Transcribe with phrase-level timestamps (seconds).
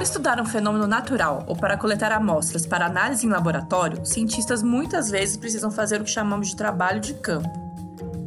[0.00, 5.10] Para estudar um fenômeno natural ou para coletar amostras para análise em laboratório, cientistas muitas
[5.10, 7.50] vezes precisam fazer o que chamamos de trabalho de campo.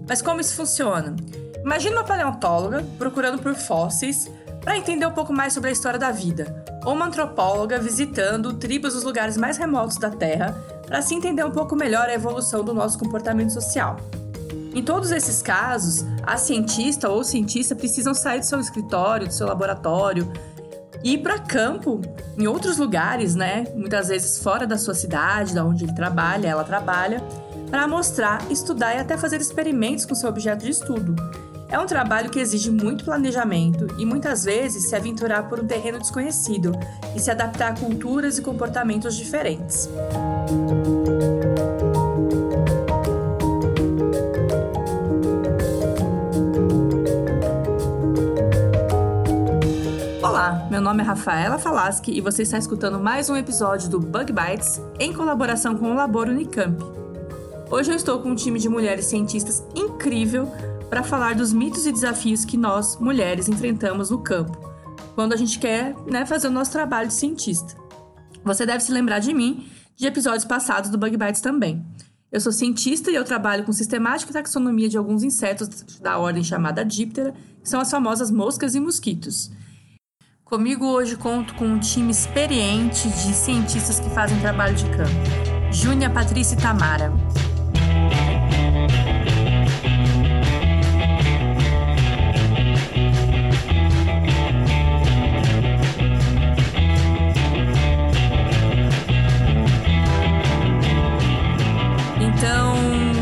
[0.07, 1.15] Mas como isso funciona?
[1.65, 4.29] Imagine uma paleontóloga procurando por fósseis
[4.61, 8.93] para entender um pouco mais sobre a história da vida, ou uma antropóloga visitando tribos
[8.93, 10.55] dos lugares mais remotos da Terra
[10.86, 13.97] para se entender um pouco melhor a evolução do nosso comportamento social.
[14.75, 19.47] Em todos esses casos, a cientista ou cientista precisam sair do seu escritório, do seu
[19.47, 20.32] laboratório,
[21.04, 22.02] e ir para campo,
[22.38, 23.66] em outros lugares, né?
[23.75, 27.21] Muitas vezes fora da sua cidade, da onde ele trabalha, ela trabalha,
[27.70, 31.16] para mostrar, estudar e até fazer experimentos com seu objeto de estudo.
[31.70, 35.98] É um trabalho que exige muito planejamento e muitas vezes se aventurar por um terreno
[35.98, 36.72] desconhecido
[37.16, 39.90] e se adaptar a culturas e comportamentos diferentes.
[50.70, 54.80] Meu nome é Rafaela Falaschi e você está escutando mais um episódio do Bug Bites
[55.00, 56.78] em colaboração com o Labor Unicamp.
[57.72, 60.45] Hoje eu estou com um time de mulheres cientistas incrível
[60.90, 64.58] para falar dos mitos e desafios que nós, mulheres, enfrentamos no campo,
[65.16, 67.76] quando a gente quer né, fazer o nosso trabalho de cientista.
[68.44, 71.84] Você deve se lembrar de mim de episódios passados do Bug Bites também.
[72.32, 75.67] Eu sou cientista e eu trabalho com sistemática e taxonomia de alguns insetos
[76.00, 79.52] da ordem chamada Diptera, que são as famosas moscas e mosquitos.
[80.54, 85.10] Comigo hoje conto com um time experiente de cientistas que fazem trabalho de campo.
[85.72, 87.12] Júnia, Patrícia e Tamara.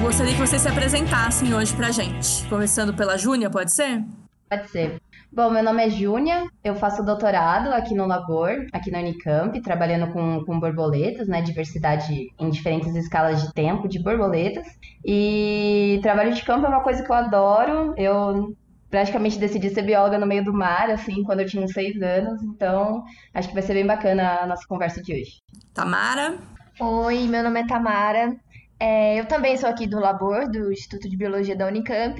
[0.01, 2.45] gostaria que vocês se apresentassem hoje pra gente.
[2.49, 4.03] Começando pela Júnia, pode ser?
[4.49, 4.99] Pode ser.
[5.33, 10.11] Bom, meu nome é Júnia, eu faço doutorado aqui no Labor, aqui na Unicamp, trabalhando
[10.11, 14.67] com, com borboletas, né, diversidade em diferentes escalas de tempo de borboletas.
[15.05, 18.53] E trabalho de campo é uma coisa que eu adoro, eu
[18.89, 22.43] praticamente decidi ser bióloga no meio do mar, assim, quando eu tinha uns seis anos,
[22.43, 23.01] então
[23.33, 25.41] acho que vai ser bem bacana a nossa conversa de hoje.
[25.73, 26.39] Tamara?
[26.77, 28.35] Oi, meu nome é Tamara,
[28.81, 32.19] é, eu também sou aqui do Labor, do Instituto de Biologia da Unicamp.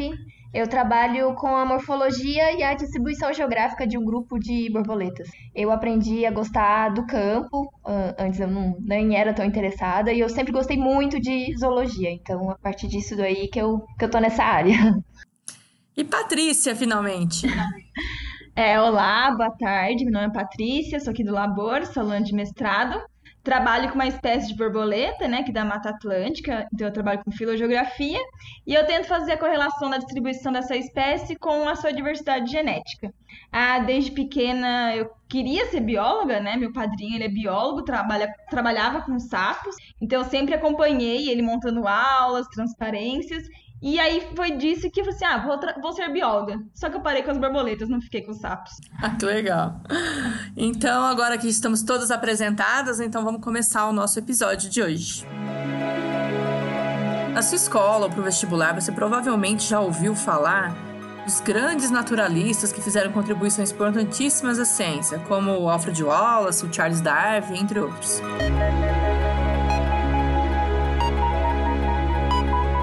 [0.53, 5.29] Eu trabalho com a morfologia e a distribuição geográfica de um grupo de borboletas.
[5.55, 7.71] Eu aprendi a gostar do campo,
[8.19, 12.11] antes eu não, nem era tão interessada, e eu sempre gostei muito de zoologia.
[12.11, 14.75] Então, a partir disso daí que eu, que eu tô nessa área.
[15.95, 17.45] E Patrícia, finalmente?
[18.53, 20.03] É, olá, boa tarde.
[20.03, 23.01] Meu nome é Patrícia, sou aqui do Labor, sou aluna de mestrado.
[23.43, 27.31] Trabalho com uma espécie de borboleta, né, que da Mata Atlântica, então eu trabalho com
[27.31, 28.19] filogeografia,
[28.67, 33.11] e eu tento fazer a correlação da distribuição dessa espécie com a sua diversidade genética.
[33.51, 36.55] Ah, desde pequena eu queria ser bióloga, né?
[36.55, 41.87] Meu padrinho ele é biólogo, trabalha, trabalhava com sapos, então eu sempre acompanhei ele montando
[41.87, 43.43] aulas, transparências,
[43.81, 46.59] e aí foi disso que eu falei assim: ah, vou, vou ser bióloga.
[46.73, 48.73] Só que eu parei com as borboletas, não fiquei com os sapos.
[49.01, 49.81] Ah, que legal.
[50.55, 55.25] Então, agora que estamos todas apresentadas, então vamos começar o nosso episódio de hoje.
[57.33, 60.75] Na sua escola ou para o vestibular, você provavelmente já ouviu falar
[61.23, 66.99] dos grandes naturalistas que fizeram contribuições importantíssimas à ciência, como o Alfred Wallace, o Charles
[66.99, 68.21] Darwin, entre outros.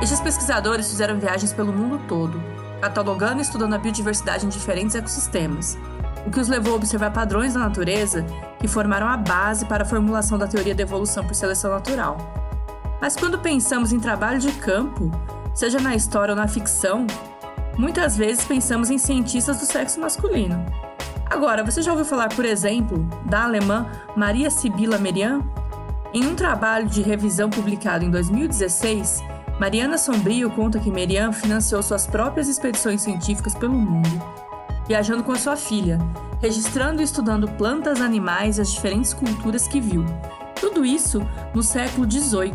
[0.09, 2.43] Estes pesquisadores fizeram viagens pelo mundo todo,
[2.81, 5.77] catalogando e estudando a biodiversidade em diferentes ecossistemas,
[6.27, 8.25] o que os levou a observar padrões da natureza
[8.59, 12.17] que formaram a base para a formulação da teoria da evolução por seleção natural.
[13.03, 15.11] Mas quando pensamos em trabalho de campo,
[15.55, 17.07] seja na história ou na ficção,
[17.77, 20.65] muitas vezes pensamos em cientistas do sexo masculino.
[21.29, 23.87] Agora, você já ouviu falar, por exemplo, da alemã
[24.17, 25.43] Maria Sibila Merian?
[26.15, 29.23] Em um trabalho de revisão publicado em 2016,
[29.59, 34.09] Mariana Sombrio conta que Merian financiou suas próprias expedições científicas pelo mundo,
[34.87, 35.99] viajando com a sua filha,
[36.41, 40.07] registrando e estudando plantas, animais e as diferentes culturas que viu.
[40.61, 42.55] Tudo isso no século XVIII.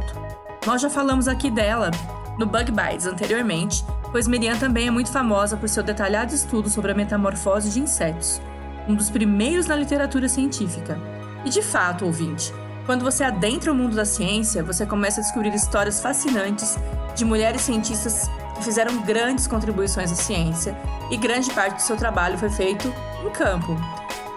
[0.65, 1.91] Nós já falamos aqui dela
[2.39, 6.93] no Bug Bites anteriormente, pois Merian também é muito famosa por seu detalhado estudo sobre
[6.93, 8.41] a metamorfose de insetos,
[8.87, 10.97] um dos primeiros na literatura científica.
[11.43, 12.53] E de fato, ouvinte,
[12.85, 16.77] quando você adentra o mundo da ciência, você começa a descobrir histórias fascinantes
[17.15, 20.77] de mulheres cientistas que fizeram grandes contribuições à ciência
[21.09, 22.93] e grande parte do seu trabalho foi feito
[23.23, 23.77] em campo.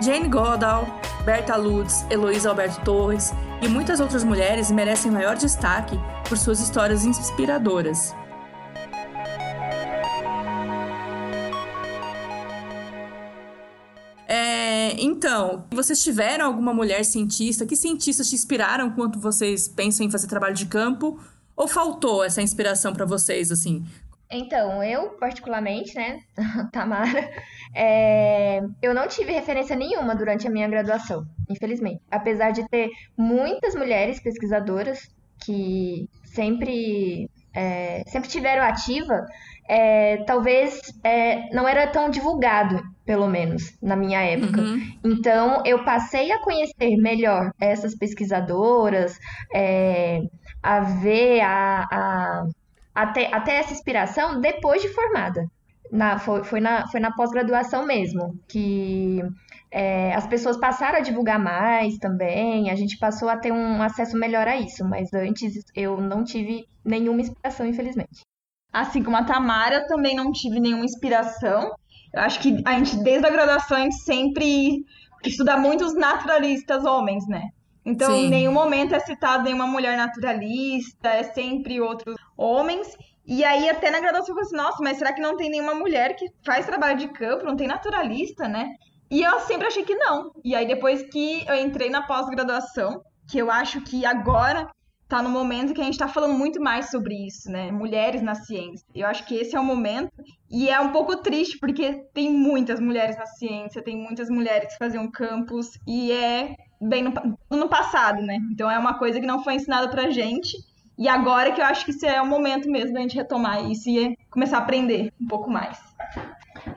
[0.00, 0.86] Jane Goodall,
[1.24, 7.04] Berta Lutz, Heloísa Alberto Torres e muitas outras mulheres merecem maior destaque por suas histórias
[7.04, 8.14] inspiradoras.
[15.16, 17.64] Então, vocês tiveram alguma mulher cientista?
[17.64, 21.18] Que cientistas te inspiraram quando vocês pensam em fazer trabalho de campo?
[21.56, 23.82] Ou faltou essa inspiração para vocês, assim?
[24.30, 26.20] Então, eu, particularmente, né,
[26.70, 27.30] Tamara,
[27.74, 32.02] é, eu não tive referência nenhuma durante a minha graduação, infelizmente.
[32.10, 35.08] Apesar de ter muitas mulheres pesquisadoras
[35.42, 39.26] que sempre, é, sempre tiveram ativa,
[39.66, 44.60] é, talvez é, não era tão divulgado, pelo menos, na minha época.
[44.60, 44.98] Uhum.
[45.02, 49.18] Então, eu passei a conhecer melhor essas pesquisadoras,
[49.54, 50.20] é,
[50.62, 52.46] a ver, a, a,
[52.94, 55.44] até, até essa inspiração depois de formada.
[55.90, 59.22] Na, foi, foi na, foi na pós-graduação mesmo, que
[59.78, 64.16] é, as pessoas passaram a divulgar mais também, a gente passou a ter um acesso
[64.16, 68.22] melhor a isso, mas antes eu não tive nenhuma inspiração, infelizmente.
[68.72, 71.74] Assim como a Tamara, eu também não tive nenhuma inspiração.
[72.14, 74.82] Eu acho que a gente, desde a graduação, a gente sempre
[75.22, 77.42] estuda muito os naturalistas homens, né?
[77.84, 78.24] Então, Sim.
[78.24, 82.96] em nenhum momento é citado nenhuma mulher naturalista, é sempre outros homens.
[83.26, 85.74] E aí, até na graduação, eu falei assim, nossa, mas será que não tem nenhuma
[85.74, 88.70] mulher que faz trabalho de campo, não tem naturalista, né?
[89.10, 90.32] E eu sempre achei que não.
[90.44, 94.68] E aí, depois que eu entrei na pós-graduação, que eu acho que agora
[95.08, 97.70] tá no momento que a gente está falando muito mais sobre isso, né?
[97.70, 98.84] Mulheres na ciência.
[98.94, 100.10] Eu acho que esse é o momento.
[100.50, 104.78] E é um pouco triste, porque tem muitas mulheres na ciência, tem muitas mulheres que
[104.78, 107.12] faziam campus, e é bem no,
[107.50, 108.38] no passado, né?
[108.52, 110.56] Então é uma coisa que não foi ensinada pra gente.
[110.98, 113.88] E agora que eu acho que esse é o momento mesmo da gente retomar isso
[113.88, 115.78] e começar a aprender um pouco mais.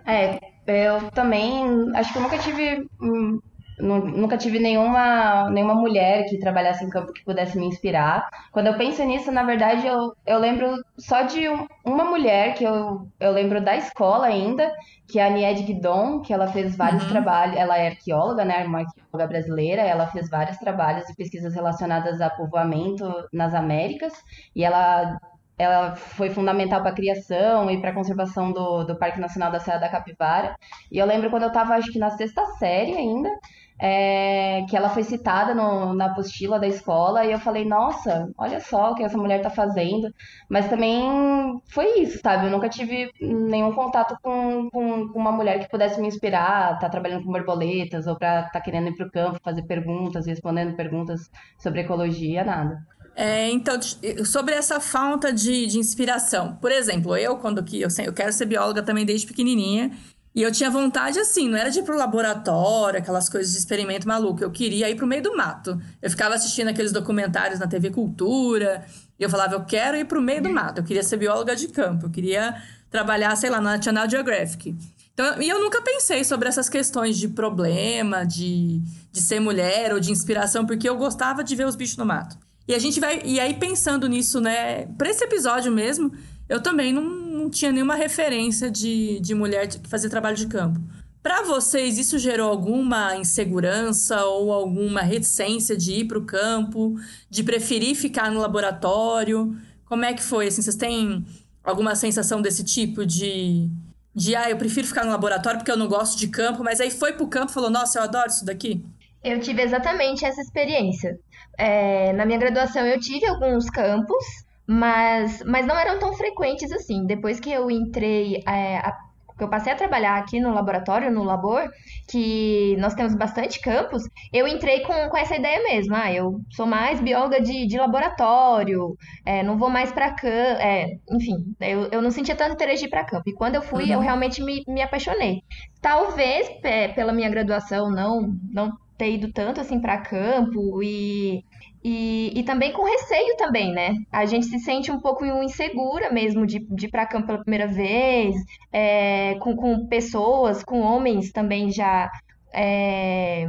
[0.05, 3.39] É, eu também acho que eu nunca tive hum,
[3.81, 8.27] nunca tive nenhuma, nenhuma mulher que trabalhasse em campo que pudesse me inspirar.
[8.51, 11.47] Quando eu penso nisso, na verdade, eu, eu lembro só de
[11.85, 14.71] uma mulher que eu, eu lembro da escola ainda,
[15.07, 17.09] que é a Nied Guidon, que ela fez vários uhum.
[17.09, 22.21] trabalhos, ela é arqueóloga, né, uma arqueóloga brasileira, ela fez vários trabalhos de pesquisas relacionadas
[22.21, 24.13] a povoamento nas Américas,
[24.55, 25.17] e ela
[25.59, 29.59] ela foi fundamental para a criação e para a conservação do, do Parque Nacional da
[29.59, 30.55] Serra da Capivara.
[30.89, 33.29] E eu lembro quando eu estava, acho que na sexta série ainda,
[33.77, 38.61] é, que ela foi citada no, na apostila da escola e eu falei, nossa, olha
[38.61, 40.13] só o que essa mulher está fazendo.
[40.49, 42.45] Mas também foi isso, sabe?
[42.45, 46.89] Eu nunca tive nenhum contato com, com, com uma mulher que pudesse me inspirar, tá
[46.89, 51.29] trabalhando com borboletas ou para tá querendo ir para o campo, fazer perguntas, respondendo perguntas
[51.57, 52.79] sobre ecologia, nada.
[53.21, 53.77] É, então,
[54.23, 56.55] sobre essa falta de, de inspiração.
[56.55, 59.91] Por exemplo, eu, quando que eu, eu quero ser bióloga também desde pequenininha,
[60.33, 64.07] e eu tinha vontade assim, não era de ir pro laboratório, aquelas coisas de experimento
[64.07, 64.41] maluco.
[64.41, 65.77] Eu queria ir pro meio do mato.
[66.01, 68.85] Eu ficava assistindo aqueles documentários na TV Cultura.
[69.19, 70.79] E eu falava, eu quero ir pro meio do mato.
[70.79, 72.05] Eu queria ser bióloga de campo.
[72.05, 72.55] Eu queria
[72.89, 74.77] trabalhar, sei lá, na National Geographic.
[75.13, 78.79] Então, e eu nunca pensei sobre essas questões de problema, de,
[79.11, 82.37] de ser mulher ou de inspiração, porque eu gostava de ver os bichos no mato.
[82.69, 83.19] E a gente vai.
[83.25, 86.13] E aí, pensando nisso, né, pra esse episódio mesmo,
[86.47, 90.79] eu também não, não tinha nenhuma referência de, de mulher fazia trabalho de campo.
[91.23, 96.93] Para vocês, isso gerou alguma insegurança ou alguma reticência de ir para o campo,
[97.27, 99.57] de preferir ficar no laboratório?
[99.85, 100.47] Como é que foi?
[100.47, 101.25] Assim, vocês têm
[101.63, 103.67] alguma sensação desse tipo de,
[104.13, 106.91] de ah, eu prefiro ficar no laboratório porque eu não gosto de campo, mas aí
[106.91, 108.85] foi para o campo e falou, nossa, eu adoro isso daqui?
[109.23, 111.19] Eu tive exatamente essa experiência.
[111.59, 114.25] É, na minha graduação, eu tive alguns campos
[114.71, 117.03] mas, mas não eram tão frequentes assim.
[117.07, 118.95] Depois que eu entrei, é, a,
[119.35, 121.67] que eu passei a trabalhar aqui no laboratório, no labor,
[122.07, 125.95] que nós temos bastante campos, eu entrei com, com essa ideia mesmo.
[125.95, 130.27] Ah, eu sou mais bióloga de, de laboratório, é, não vou mais para campo.
[130.61, 133.27] É, enfim, eu, eu não sentia tanto interesse de ir para campo.
[133.27, 133.93] E quando eu fui, uhum.
[133.93, 135.41] eu realmente me, me apaixonei.
[135.81, 141.43] Talvez é, pela minha graduação não, não ter ido tanto assim para campo e
[141.83, 143.95] e, e também com receio também, né?
[144.11, 147.67] A gente se sente um pouco insegura mesmo de, de ir para campo pela primeira
[147.67, 148.35] vez,
[148.71, 152.09] é, com, com pessoas, com homens também já.
[152.53, 153.45] É,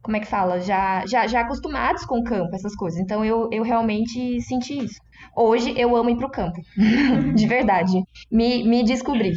[0.00, 0.60] como é que fala?
[0.60, 3.00] Já, já, já acostumados com o campo, essas coisas.
[3.00, 5.00] Então eu, eu realmente senti isso.
[5.34, 6.60] Hoje eu amo ir pro campo.
[7.34, 8.02] de verdade.
[8.30, 9.32] Me, me descobri.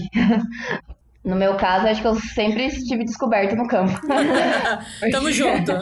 [1.24, 4.00] No meu caso, acho que eu sempre estive descoberto no campo.
[5.12, 5.74] Tamo junto.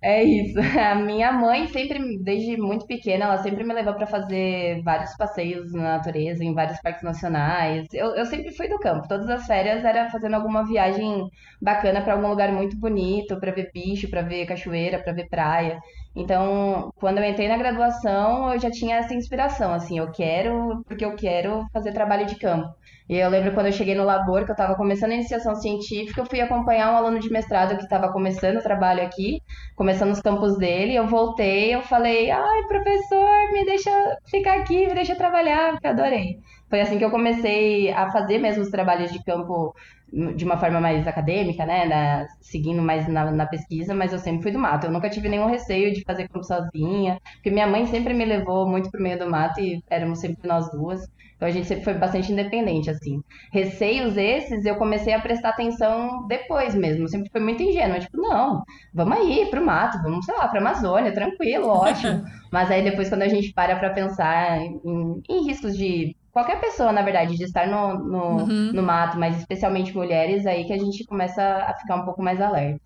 [0.00, 0.54] É isso.
[0.80, 5.72] A minha mãe sempre, desde muito pequena, ela sempre me levou para fazer vários passeios
[5.72, 7.86] na natureza, em vários parques nacionais.
[7.92, 9.08] Eu, eu sempre fui do campo.
[9.08, 11.28] Todas as férias era fazendo alguma viagem
[11.60, 15.80] bacana para algum lugar muito bonito, para ver bicho, para ver cachoeira, para ver praia.
[16.14, 21.04] Então, quando eu entrei na graduação, eu já tinha essa inspiração, assim, eu quero, porque
[21.04, 22.68] eu quero fazer trabalho de campo.
[23.08, 26.20] E eu lembro quando eu cheguei no labor, que eu estava começando a iniciação científica,
[26.20, 29.40] eu fui acompanhar um aluno de mestrado que estava começando o trabalho aqui,
[29.76, 33.90] começando os campos dele, eu voltei, eu falei, ai, professor, me deixa
[34.30, 36.38] ficar aqui, me deixa trabalhar, porque adorei.
[36.68, 39.74] Foi assim que eu comecei a fazer mesmo os trabalhos de campo
[40.10, 44.42] de uma forma mais acadêmica, né, na, seguindo mais na, na, pesquisa, mas eu sempre
[44.42, 44.86] fui do mato.
[44.86, 48.66] Eu nunca tive nenhum receio de fazer campo sozinha, porque minha mãe sempre me levou
[48.66, 51.00] muito pro meio do mato e éramos sempre nós duas.
[51.36, 53.22] Então a gente sempre foi bastante independente, assim.
[53.52, 57.04] Receios esses eu comecei a prestar atenção depois mesmo.
[57.04, 60.58] Eu sempre foi muito ingênua, tipo, não, vamos aí pro mato, vamos, sei lá, pra
[60.58, 62.24] Amazônia, tranquilo, ótimo.
[62.50, 66.92] Mas aí depois quando a gente para pra pensar em, em riscos de qualquer pessoa,
[66.92, 68.72] na verdade, de estar no, no, uhum.
[68.72, 72.40] no mato, mas especialmente mulheres, aí que a gente começa a ficar um pouco mais
[72.40, 72.80] alerta.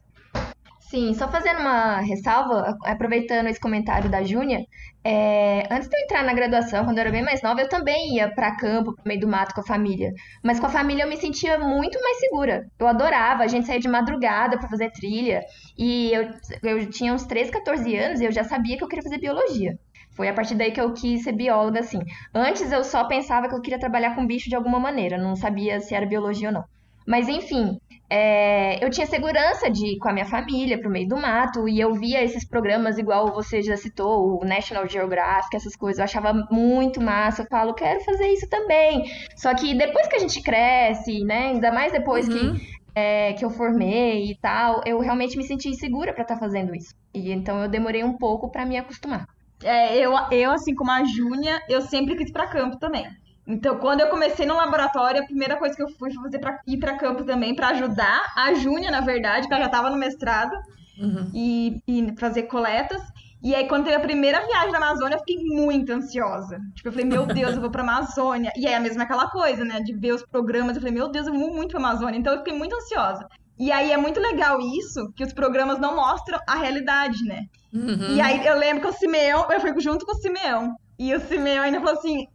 [0.92, 4.60] Sim, só fazendo uma ressalva, aproveitando esse comentário da Júnia,
[5.02, 8.16] é, antes de eu entrar na graduação, quando eu era bem mais nova, eu também
[8.16, 10.12] ia para campo, pro meio do mato com a família.
[10.44, 12.66] Mas com a família eu me sentia muito mais segura.
[12.78, 15.40] Eu adorava, a gente saía de madrugada para fazer trilha.
[15.78, 16.28] E eu,
[16.62, 19.78] eu tinha uns 13, 14 anos e eu já sabia que eu queria fazer biologia.
[20.14, 22.00] Foi a partir daí que eu quis ser bióloga, assim.
[22.34, 25.80] Antes eu só pensava que eu queria trabalhar com bicho de alguma maneira, não sabia
[25.80, 26.64] se era biologia ou não.
[27.06, 27.78] Mas enfim,
[28.14, 31.80] é, eu tinha segurança de ir com a minha família pro meio do mato e
[31.80, 36.46] eu via esses programas igual você já citou, o National Geographic, essas coisas, eu achava
[36.50, 37.40] muito massa.
[37.40, 39.04] Eu falo, quero fazer isso também.
[39.34, 42.54] Só que depois que a gente cresce, né, ainda mais depois uhum.
[42.54, 46.40] que, é, que eu formei e tal, eu realmente me senti insegura para estar tá
[46.40, 46.94] fazendo isso.
[47.14, 49.26] E então eu demorei um pouco para me acostumar.
[49.62, 53.06] É, eu, eu, assim como a Júnia, eu sempre quis ir pra campo também.
[53.46, 56.78] Então, quando eu comecei no laboratório, a primeira coisa que eu fui fazer para ir
[56.78, 60.54] para campo também, para ajudar a Júnia, na verdade, que ela já estava no mestrado,
[60.98, 61.30] uhum.
[61.34, 63.02] e, e fazer coletas.
[63.42, 66.60] E aí, quando teve a primeira viagem na Amazônia, eu fiquei muito ansiosa.
[66.76, 68.52] Tipo, eu falei, meu Deus, eu vou pra Amazônia.
[68.56, 69.80] E é a mesma aquela coisa, né?
[69.80, 70.76] De ver os programas.
[70.76, 72.16] Eu falei, meu Deus, eu vou muito pra Amazônia.
[72.16, 73.26] Então, eu fiquei muito ansiosa.
[73.58, 77.46] E aí, é muito legal isso, que os programas não mostram a realidade, né?
[77.72, 78.16] Uhum.
[78.16, 80.74] E aí, eu lembro que o Simeão, eu fui junto com o Simeão.
[80.98, 82.26] E o Simeão ainda falou assim: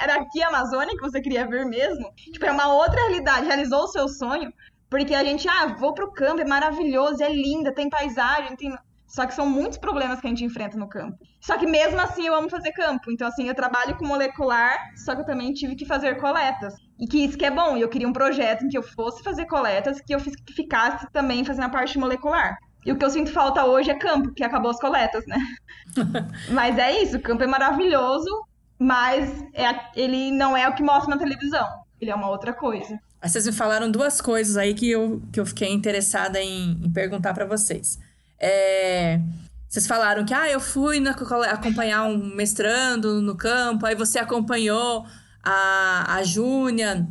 [0.00, 2.12] era aqui a Amazônia que você queria ver mesmo?
[2.16, 4.52] Tipo, é uma outra realidade, realizou o seu sonho.
[4.90, 8.76] Porque a gente, ah, vou pro campo, é maravilhoso, é linda, tem paisagem, tem.
[9.06, 11.16] Só que são muitos problemas que a gente enfrenta no campo.
[11.40, 13.10] Só que mesmo assim eu amo fazer campo.
[13.10, 16.74] Então, assim, eu trabalho com molecular, só que eu também tive que fazer coletas.
[16.98, 17.76] E que isso que é bom.
[17.76, 21.44] E eu queria um projeto em que eu fosse fazer coletas, que eu ficasse também
[21.44, 22.56] fazendo a parte molecular.
[22.84, 25.38] E o que eu sinto falta hoje é campo, que acabou as coletas, né?
[26.50, 28.28] mas é isso, o campo é maravilhoso,
[28.78, 31.66] mas é, ele não é o que mostra na televisão.
[32.00, 32.98] Ele é uma outra coisa.
[33.22, 37.32] Vocês me falaram duas coisas aí que eu, que eu fiquei interessada em, em perguntar
[37.32, 37.98] para vocês.
[38.38, 39.18] É,
[39.66, 41.12] vocês falaram que ah, eu fui na,
[41.50, 45.06] acompanhar um mestrando no campo, aí você acompanhou
[45.42, 47.06] a, a Júnia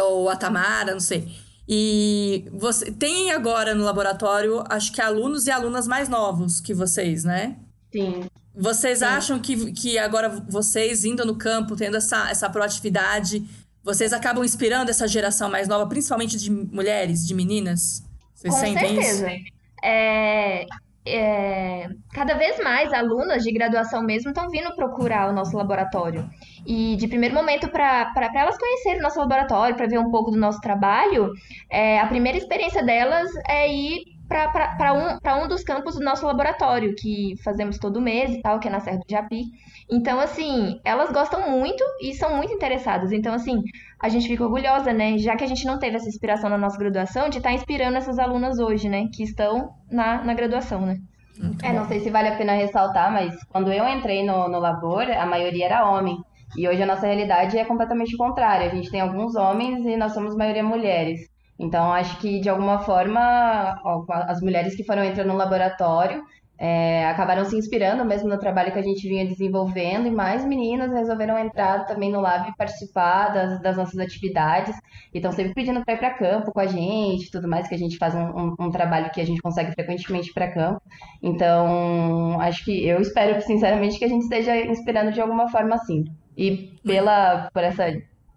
[0.00, 1.32] ou a Tamara, não sei.
[1.68, 7.24] E você tem agora no laboratório, acho que alunos e alunas mais novos que vocês,
[7.24, 7.56] né?
[7.92, 8.24] Sim.
[8.54, 9.04] Vocês Sim.
[9.04, 13.46] acham que, que agora vocês indo no campo, tendo essa, essa proatividade,
[13.82, 18.02] vocês acabam inspirando essa geração mais nova, principalmente de mulheres, de meninas?
[18.34, 19.32] Vocês Com sentem certeza.
[19.32, 19.44] isso?
[19.84, 20.66] É,
[21.04, 26.28] é, cada vez mais alunas de graduação mesmo estão vindo procurar o nosso laboratório.
[26.64, 30.38] E de primeiro momento, para elas conhecerem o nosso laboratório, para ver um pouco do
[30.38, 31.32] nosso trabalho,
[31.68, 36.94] é, a primeira experiência delas é ir para um, um dos campos do nosso laboratório,
[36.96, 39.44] que fazemos todo mês e tal, que é na Serra do Japi.
[39.90, 43.12] Então, assim, elas gostam muito e são muito interessadas.
[43.12, 43.62] Então, assim,
[44.00, 45.18] a gente fica orgulhosa, né?
[45.18, 47.96] Já que a gente não teve essa inspiração na nossa graduação, de estar tá inspirando
[47.96, 49.08] essas alunas hoje, né?
[49.12, 50.96] Que estão na, na graduação, né?
[51.38, 51.78] Muito é, bom.
[51.80, 55.26] não sei se vale a pena ressaltar, mas quando eu entrei no, no labor, a
[55.26, 56.16] maioria era homem.
[56.56, 58.66] E hoje a nossa realidade é completamente contrária.
[58.66, 61.31] A gente tem alguns homens e nós somos maioria mulheres.
[61.62, 63.80] Então, acho que de alguma forma,
[64.26, 66.24] as mulheres que foram entrando no laboratório
[66.58, 70.92] é, acabaram se inspirando mesmo no trabalho que a gente vinha desenvolvendo e mais meninas
[70.92, 74.76] resolveram entrar também no Lab e participar das, das nossas atividades
[75.12, 77.78] e estão sempre pedindo para ir para campo com a gente tudo mais, que a
[77.78, 80.82] gente faz um, um, um trabalho que a gente consegue frequentemente para campo.
[81.22, 86.04] Então, acho que eu espero sinceramente que a gente esteja inspirando de alguma forma assim.
[86.36, 87.84] E pela, por essa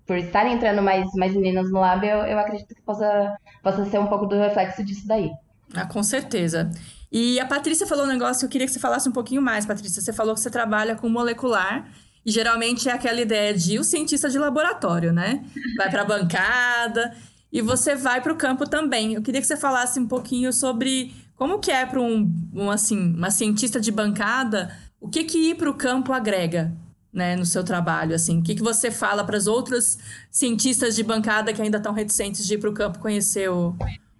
[0.05, 3.99] por estarem entrando mais, mais meninas no lab, eu, eu acredito que possa, possa ser
[3.99, 5.31] um pouco do reflexo disso daí.
[5.73, 6.69] Ah, com certeza.
[7.11, 9.65] E a Patrícia falou um negócio que eu queria que você falasse um pouquinho mais,
[9.65, 10.01] Patrícia.
[10.01, 11.87] Você falou que você trabalha com molecular
[12.25, 15.43] e geralmente é aquela ideia de o cientista de laboratório, né?
[15.77, 17.15] Vai para a bancada
[17.51, 19.13] e você vai para o campo também.
[19.13, 23.13] Eu queria que você falasse um pouquinho sobre Como que é para um, um, assim,
[23.13, 26.73] uma cientista de bancada, o que que ir para o campo agrega,
[27.15, 28.39] né, no seu trabalho, assim?
[28.39, 29.97] O que que você fala para as outras
[30.29, 33.73] cientistas de bancada que ainda estão reticentes de ir para o campo conhecer o,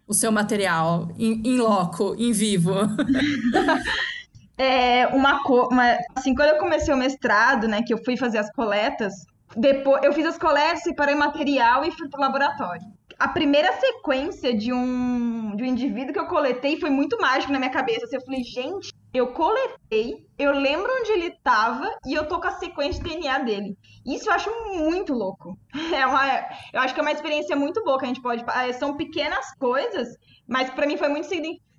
[0.08, 2.74] o seu material em, loco, em vivo?
[4.58, 8.50] é uma, uma assim, quando eu comecei o mestrado, né, que eu fui fazer as
[8.54, 9.14] coletas,
[9.58, 14.74] depois eu fiz as coletas, separei material e fui pro laboratório a primeira sequência de
[14.74, 18.08] um, de um indivíduo que eu coletei foi muito mágico na minha cabeça.
[18.12, 22.60] Eu falei, gente, eu coletei, eu lembro onde ele estava e eu tô com a
[22.60, 23.78] sequência de DNA dele.
[24.06, 25.58] Isso eu acho muito louco.
[25.96, 26.26] É uma,
[26.74, 28.44] eu acho que é uma experiência muito boa que a gente pode.
[28.48, 30.08] Ah, são pequenas coisas,
[30.48, 31.75] mas para mim foi muito significativo.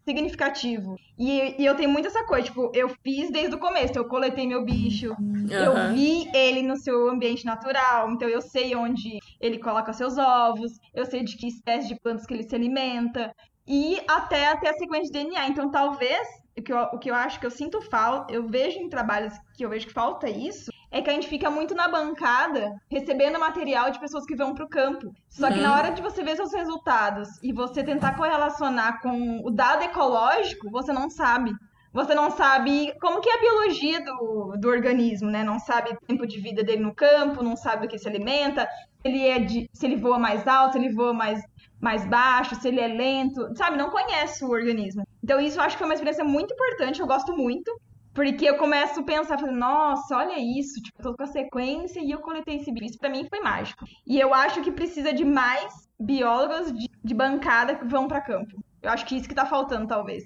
[1.19, 4.47] E, e, eu tenho muito essa coisa, tipo, eu fiz desde o começo, eu coletei
[4.47, 5.47] meu bicho, uhum.
[5.51, 10.79] eu vi ele no seu ambiente natural, então eu sei onde ele coloca seus ovos,
[10.95, 13.35] eu sei de que espécie de plantas que ele se alimenta,
[13.67, 15.49] e até, até a sequência de DNA.
[15.49, 18.79] Então, talvez, o que, eu, o que eu acho que eu sinto falta, eu vejo
[18.79, 21.89] em trabalhos que eu vejo que falta isso, é que a gente fica muito na
[21.89, 25.13] bancada recebendo material de pessoas que vão para o campo.
[25.29, 25.63] Só que uhum.
[25.63, 30.71] na hora de você ver seus resultados e você tentar correlacionar com o dado ecológico,
[30.71, 31.53] você não sabe.
[31.93, 35.43] Você não sabe como que é a biologia do, do organismo, né?
[35.43, 38.69] Não sabe o tempo de vida dele no campo, não sabe o que se alimenta,
[39.01, 41.43] se ele, é de, se ele voa mais alto, se ele voa mais,
[41.81, 43.79] mais baixo, se ele é lento, sabe?
[43.79, 45.07] Não conhece o organismo.
[45.25, 47.73] Então isso eu acho que foi uma experiência muito importante, eu gosto muito.
[48.17, 52.11] Porque eu começo a pensar, falando, nossa, olha isso, tipo, tô com a sequência e
[52.11, 52.87] eu coletei esse bicho.
[52.87, 53.85] Isso pra mim foi mágico.
[54.07, 58.59] E eu acho que precisa de mais biólogos de, de bancada que vão para campo.
[58.81, 60.25] Eu acho que isso que tá faltando, talvez.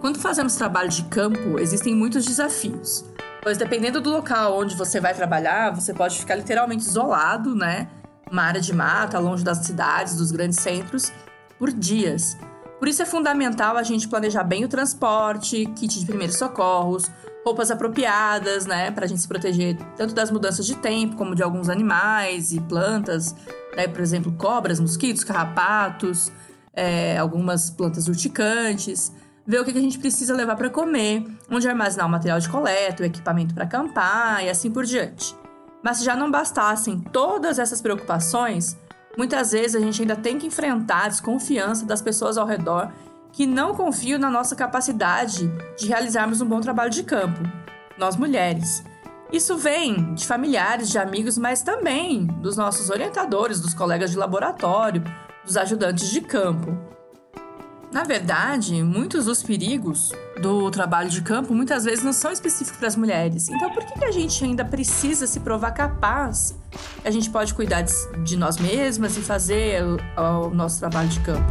[0.00, 3.13] Quando fazemos trabalho de campo, existem muitos desafios.
[3.44, 7.88] Pois dependendo do local onde você vai trabalhar, você pode ficar literalmente isolado, né?
[8.32, 11.12] Uma área de mata, longe das cidades, dos grandes centros,
[11.58, 12.38] por dias.
[12.78, 17.10] Por isso é fundamental a gente planejar bem o transporte, kit de primeiros socorros,
[17.44, 21.42] roupas apropriadas, né, para a gente se proteger tanto das mudanças de tempo como de
[21.42, 23.36] alguns animais e plantas,
[23.76, 26.32] né, por exemplo, cobras, mosquitos, carrapatos,
[26.72, 29.12] é, algumas plantas urticantes
[29.46, 33.02] ver o que a gente precisa levar para comer, onde armazenar o material de coleta,
[33.02, 35.34] o equipamento para acampar e assim por diante.
[35.82, 38.76] Mas se já não bastassem todas essas preocupações,
[39.18, 42.90] muitas vezes a gente ainda tem que enfrentar a desconfiança das pessoas ao redor
[43.32, 47.40] que não confiam na nossa capacidade de realizarmos um bom trabalho de campo,
[47.98, 48.82] nós mulheres.
[49.32, 55.02] Isso vem de familiares, de amigos, mas também dos nossos orientadores, dos colegas de laboratório,
[55.44, 56.78] dos ajudantes de campo.
[57.94, 60.10] Na verdade, muitos dos perigos
[60.42, 63.48] do trabalho de campo muitas vezes não são específicos para as mulheres.
[63.48, 66.58] Então, por que, a gente ainda precisa se provar capaz?
[67.04, 71.46] A gente pode cuidar de nós mesmas e fazer o, o nosso trabalho de campo.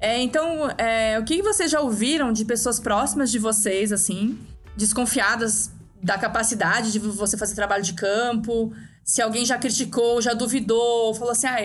[0.00, 4.38] É, então, é, o que vocês já ouviram de pessoas próximas de vocês, assim,
[4.74, 5.70] desconfiadas
[6.02, 8.72] da capacidade de você fazer trabalho de campo.
[9.04, 11.60] Se alguém já criticou, já duvidou, falou assim: ah,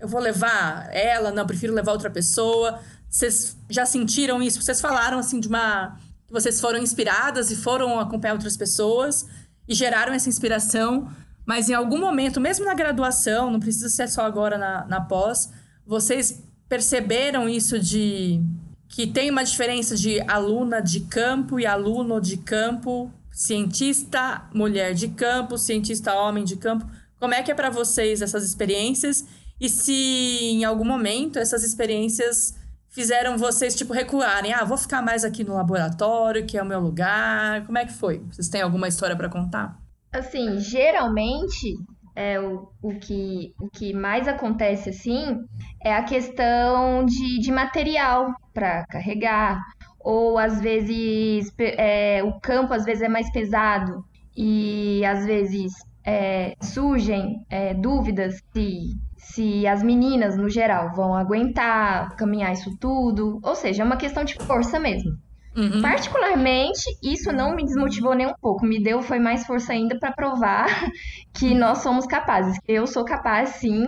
[0.00, 2.80] eu vou levar ela, não, prefiro levar outra pessoa.
[3.08, 4.62] Vocês já sentiram isso?
[4.62, 5.98] Vocês falaram assim de uma.
[6.26, 9.26] que vocês foram inspiradas e foram acompanhar outras pessoas
[9.68, 11.08] e geraram essa inspiração,
[11.46, 15.50] mas em algum momento, mesmo na graduação, não precisa ser só agora na, na pós,
[15.86, 18.42] vocês perceberam isso de
[18.88, 25.08] que tem uma diferença de aluna de campo e aluno de campo cientista mulher de
[25.08, 26.86] campo, cientista homem de campo.
[27.18, 29.26] Como é que é para vocês essas experiências?
[29.60, 32.54] E se em algum momento essas experiências
[32.88, 36.80] fizeram vocês tipo recuarem, ah, vou ficar mais aqui no laboratório, que é o meu
[36.80, 37.64] lugar.
[37.64, 38.18] Como é que foi?
[38.30, 39.78] Vocês têm alguma história para contar?
[40.12, 41.74] Assim, geralmente
[42.14, 45.38] é o, o, que, o que mais acontece assim
[45.82, 49.58] é a questão de, de material para carregar
[50.04, 54.04] ou às vezes é, o campo às vezes é mais pesado
[54.36, 55.72] e às vezes
[56.04, 63.38] é, surgem é, dúvidas se, se as meninas, no geral, vão aguentar caminhar isso tudo.
[63.42, 65.12] Ou seja, é uma questão de força mesmo.
[65.56, 65.82] Uhum.
[65.82, 68.64] Particularmente, isso não me desmotivou nem um pouco.
[68.64, 70.66] Me deu foi mais força ainda para provar
[71.32, 72.58] que nós somos capazes.
[72.66, 73.86] Eu sou capaz, sim,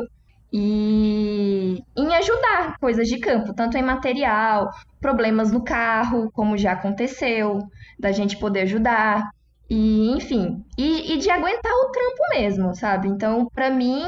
[0.56, 7.58] e em ajudar coisas de campo, tanto em material, problemas no carro, como já aconteceu,
[7.98, 9.30] da gente poder ajudar,
[9.68, 13.08] e enfim, e, e de aguentar o trampo mesmo, sabe?
[13.08, 14.04] Então, para mim,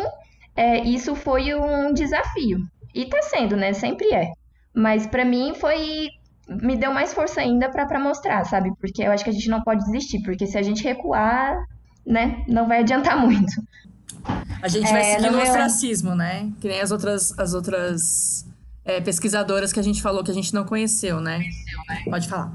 [0.54, 2.60] é, isso foi um desafio.
[2.94, 3.72] E tá sendo, né?
[3.72, 4.30] Sempre é.
[4.72, 6.10] Mas para mim foi
[6.48, 8.70] me deu mais força ainda para mostrar, sabe?
[8.80, 11.58] Porque eu acho que a gente não pode desistir, porque se a gente recuar,
[12.06, 13.52] né, não vai adiantar muito.
[14.62, 15.42] A gente vai é, seguir o meu...
[15.42, 16.50] ostracismo, né?
[16.60, 18.46] Que nem as outras, as outras
[18.84, 21.40] é, pesquisadoras que a gente falou que a gente não conheceu, né?
[22.04, 22.52] Pode falar.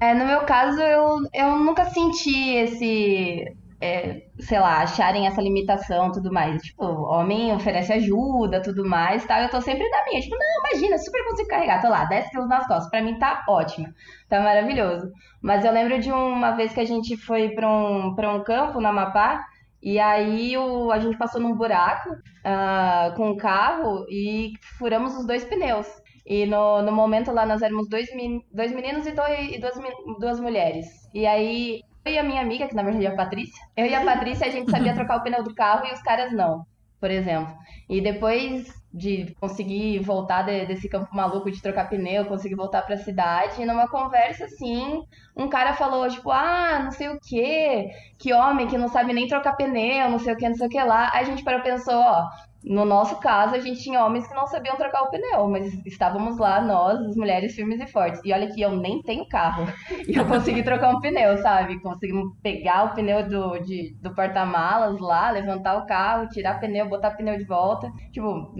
[0.00, 3.44] É, no meu caso, eu, eu nunca senti esse,
[3.80, 6.62] é, sei lá, acharem essa limitação tudo mais.
[6.62, 9.40] Tipo, homem oferece ajuda, tudo mais, tal.
[9.42, 10.20] Eu tô sempre da minha.
[10.20, 11.82] Tipo, não, imagina, super consigo carregar.
[11.82, 12.88] Tô lá, 10 quilos nas costas.
[12.90, 13.92] Pra mim tá ótimo.
[14.28, 15.10] Tá maravilhoso.
[15.42, 18.80] Mas eu lembro de uma vez que a gente foi pra um, pra um campo
[18.80, 19.44] na Amapá.
[19.82, 25.26] E aí o, a gente passou num buraco uh, com o carro e furamos os
[25.26, 25.88] dois pneus.
[26.24, 28.08] E no, no momento lá nós éramos dois,
[28.52, 29.74] dois meninos e, dois, e duas,
[30.20, 30.86] duas mulheres.
[31.12, 33.94] E aí eu e a minha amiga, que na verdade é a Patrícia, eu e
[33.94, 36.64] a Patrícia a gente sabia trocar o pneu do carro e os caras não,
[37.00, 37.52] por exemplo.
[37.88, 42.94] E depois de conseguir voltar de, desse campo maluco de trocar pneu, conseguir voltar para
[42.94, 45.02] a cidade, numa conversa assim,
[45.36, 49.26] um cara falou tipo, ah, não sei o que, que homem que não sabe nem
[49.26, 51.10] trocar pneu, não sei o que, não sei o que lá.
[51.12, 52.28] Aí a gente parou pensou, ó,
[52.64, 56.38] no nosso caso, a gente tinha homens que não sabiam trocar o pneu, mas estávamos
[56.38, 58.20] lá, nós, as mulheres firmes e fortes.
[58.24, 59.66] E olha que eu nem tenho carro.
[60.06, 61.80] E eu consegui trocar um pneu, sabe?
[61.80, 67.12] Conseguimos pegar o pneu do, de, do porta-malas lá, levantar o carro, tirar pneu, botar
[67.12, 67.90] pneu de volta.
[68.12, 68.54] Tipo,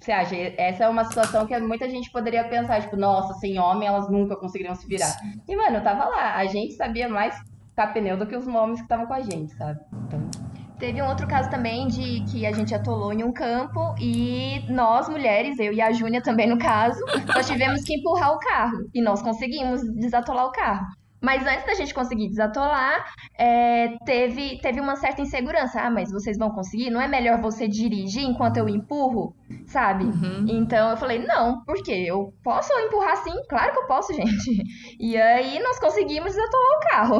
[0.00, 0.34] você acha?
[0.56, 4.34] Essa é uma situação que muita gente poderia pensar, tipo, nossa, sem homem elas nunca
[4.36, 5.14] conseguiriam se virar.
[5.46, 6.36] E, mano, eu tava lá.
[6.36, 7.34] A gente sabia mais
[7.74, 9.80] trocar pneu do que os homens que estavam com a gente, sabe?
[10.06, 10.51] Então.
[10.82, 15.08] Teve um outro caso também de que a gente atolou em um campo e nós,
[15.08, 16.98] mulheres, eu e a Júnia também no caso,
[17.32, 20.84] nós tivemos que empurrar o carro e nós conseguimos desatolar o carro.
[21.20, 25.80] Mas antes da gente conseguir desatolar, é, teve, teve uma certa insegurança.
[25.80, 26.90] Ah, mas vocês vão conseguir?
[26.90, 29.36] Não é melhor você dirigir enquanto eu empurro?
[29.68, 30.02] Sabe?
[30.02, 30.46] Uhum.
[30.48, 32.06] Então eu falei, não, por quê?
[32.08, 33.40] Eu posso empurrar sim?
[33.48, 34.64] Claro que eu posso, gente.
[34.98, 37.18] E aí nós conseguimos desatolar o carro.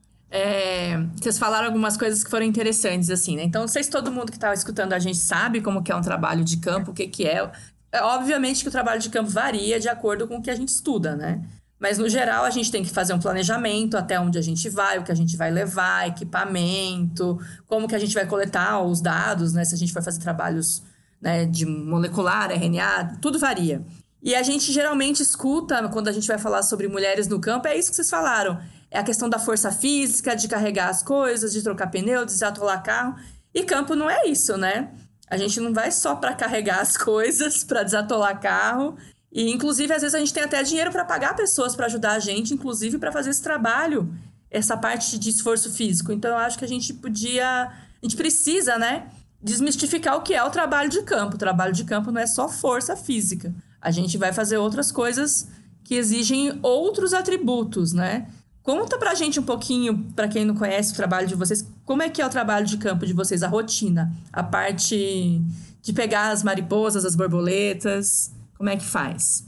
[0.36, 3.44] É, vocês falaram algumas coisas que foram interessantes, assim, né?
[3.44, 5.94] Então, não sei se todo mundo que está escutando a gente sabe como que é
[5.94, 7.48] um trabalho de campo, o que, que é.
[7.92, 8.02] é.
[8.02, 11.14] Obviamente que o trabalho de campo varia de acordo com o que a gente estuda,
[11.14, 11.40] né?
[11.78, 14.98] Mas, no geral, a gente tem que fazer um planejamento até onde a gente vai,
[14.98, 19.52] o que a gente vai levar, equipamento, como que a gente vai coletar os dados,
[19.52, 19.64] né?
[19.64, 20.82] Se a gente vai fazer trabalhos
[21.22, 23.84] né, de molecular, RNA, tudo varia.
[24.20, 27.78] E a gente geralmente escuta, quando a gente vai falar sobre mulheres no campo, é
[27.78, 28.58] isso que vocês falaram
[28.94, 32.80] é a questão da força física, de carregar as coisas, de trocar pneu, de desatolar
[32.80, 33.16] carro.
[33.52, 34.88] E campo não é isso, né?
[35.28, 38.96] A gente não vai só para carregar as coisas, para desatolar carro.
[39.32, 42.18] E, inclusive, às vezes a gente tem até dinheiro para pagar pessoas para ajudar a
[42.20, 44.14] gente, inclusive para fazer esse trabalho,
[44.48, 46.12] essa parte de esforço físico.
[46.12, 47.64] Então, eu acho que a gente podia.
[47.64, 49.08] A gente precisa, né?
[49.42, 51.34] Desmistificar o que é o trabalho de campo.
[51.34, 53.52] O trabalho de campo não é só força física.
[53.82, 55.48] A gente vai fazer outras coisas
[55.82, 58.28] que exigem outros atributos, né?
[58.64, 62.08] Conta pra gente um pouquinho, para quem não conhece o trabalho de vocês, como é
[62.08, 65.42] que é o trabalho de campo de vocês, a rotina, a parte
[65.82, 69.46] de pegar as mariposas, as borboletas, como é que faz?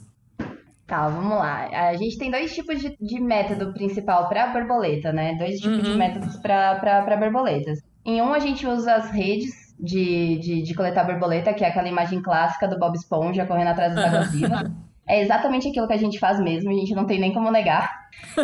[0.86, 1.66] Tá, vamos lá.
[1.88, 5.34] A gente tem dois tipos de, de método principal para borboleta, né?
[5.36, 5.92] Dois tipos uhum.
[5.92, 7.80] de métodos para borboletas.
[8.04, 11.88] Em um, a gente usa as redes de, de, de, coletar borboleta, que é aquela
[11.88, 14.70] imagem clássica do Bob Esponja correndo atrás das águas vivas.
[15.08, 17.95] É exatamente aquilo que a gente faz mesmo, a gente não tem nem como negar.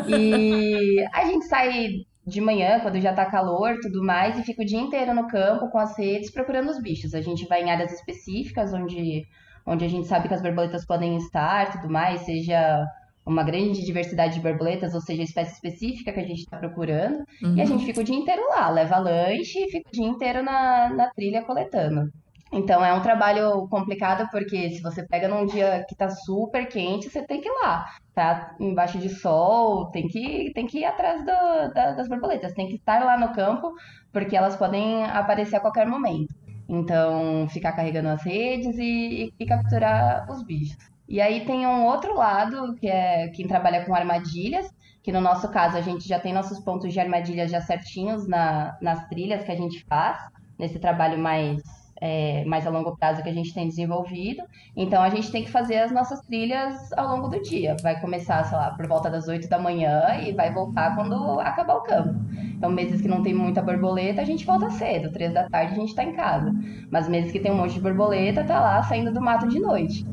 [0.08, 4.66] E a gente sai de manhã, quando já tá calor tudo mais, e fica o
[4.66, 7.14] dia inteiro no campo com as redes procurando os bichos.
[7.14, 9.26] A gente vai em áreas específicas onde,
[9.66, 12.86] onde a gente sabe que as borboletas podem estar tudo mais, seja
[13.24, 17.24] uma grande diversidade de borboletas, ou seja, espécie específica que a gente está procurando.
[17.42, 17.56] Uhum.
[17.56, 17.66] E a uhum.
[17.66, 21.10] gente fica o dia inteiro lá, leva lanche e fica o dia inteiro na, na
[21.10, 22.10] trilha coletando.
[22.52, 27.08] Então é um trabalho complicado porque se você pega num dia que tá super quente,
[27.08, 27.86] você tem que ir lá.
[28.14, 32.68] Tá embaixo de sol, tem que, tem que ir atrás do, da, das borboletas, tem
[32.68, 33.72] que estar lá no campo,
[34.12, 36.34] porque elas podem aparecer a qualquer momento.
[36.68, 40.76] Então, ficar carregando as redes e, e capturar os bichos.
[41.08, 44.70] E aí tem um outro lado, que é quem trabalha com armadilhas,
[45.02, 48.76] que no nosso caso a gente já tem nossos pontos de armadilhas já certinhos na,
[48.80, 50.18] nas trilhas que a gente faz,
[50.58, 54.42] nesse trabalho mais é, mais a longo prazo que a gente tem desenvolvido.
[54.76, 57.76] Então a gente tem que fazer as nossas trilhas ao longo do dia.
[57.80, 61.76] Vai começar, sei lá, por volta das 8 da manhã e vai voltar quando acabar
[61.76, 62.18] o campo.
[62.56, 65.76] Então, meses que não tem muita borboleta, a gente volta cedo, 3 da tarde a
[65.76, 66.52] gente está em casa.
[66.90, 70.04] Mas meses que tem um monte de borboleta, tá lá saindo do mato de noite.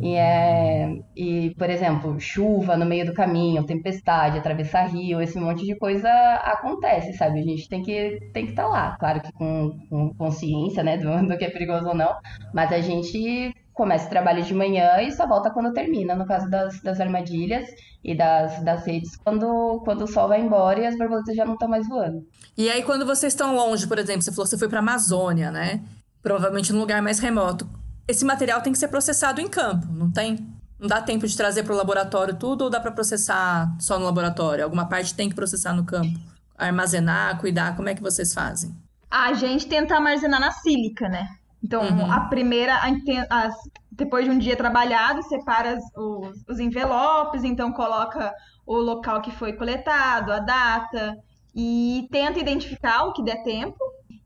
[0.00, 5.64] E, é, e, por exemplo, chuva no meio do caminho, tempestade, atravessar rio, esse monte
[5.66, 6.08] de coisa
[6.44, 7.40] acontece, sabe?
[7.40, 10.96] A gente tem que tem que estar tá lá, claro que com, com consciência, né,
[10.96, 12.14] do, do, que é perigoso ou não,
[12.54, 16.48] mas a gente começa o trabalho de manhã e só volta quando termina, no caso
[16.50, 17.68] das, das armadilhas
[18.02, 21.54] e das, das redes, quando, quando o sol vai embora e as borboletas já não
[21.54, 22.24] estão mais voando.
[22.56, 24.82] E aí, quando vocês estão longe, por exemplo, você falou que você foi para a
[24.82, 25.80] Amazônia, né?
[26.20, 27.68] Provavelmente num lugar mais remoto.
[28.08, 30.38] Esse material tem que ser processado em campo, não tem?
[30.80, 34.06] Não dá tempo de trazer para o laboratório tudo ou dá para processar só no
[34.06, 34.64] laboratório?
[34.64, 36.18] Alguma parte tem que processar no campo?
[36.56, 38.74] Armazenar, cuidar, como é que vocês fazem?
[39.10, 41.28] A gente tenta armazenar na sílica, né?
[41.62, 42.10] Então, uhum.
[42.10, 43.54] a primeira, a, as,
[43.92, 48.32] depois de um dia trabalhado, separa as, os, os envelopes, então coloca
[48.64, 51.14] o local que foi coletado, a data,
[51.54, 53.78] e tenta identificar o que der tempo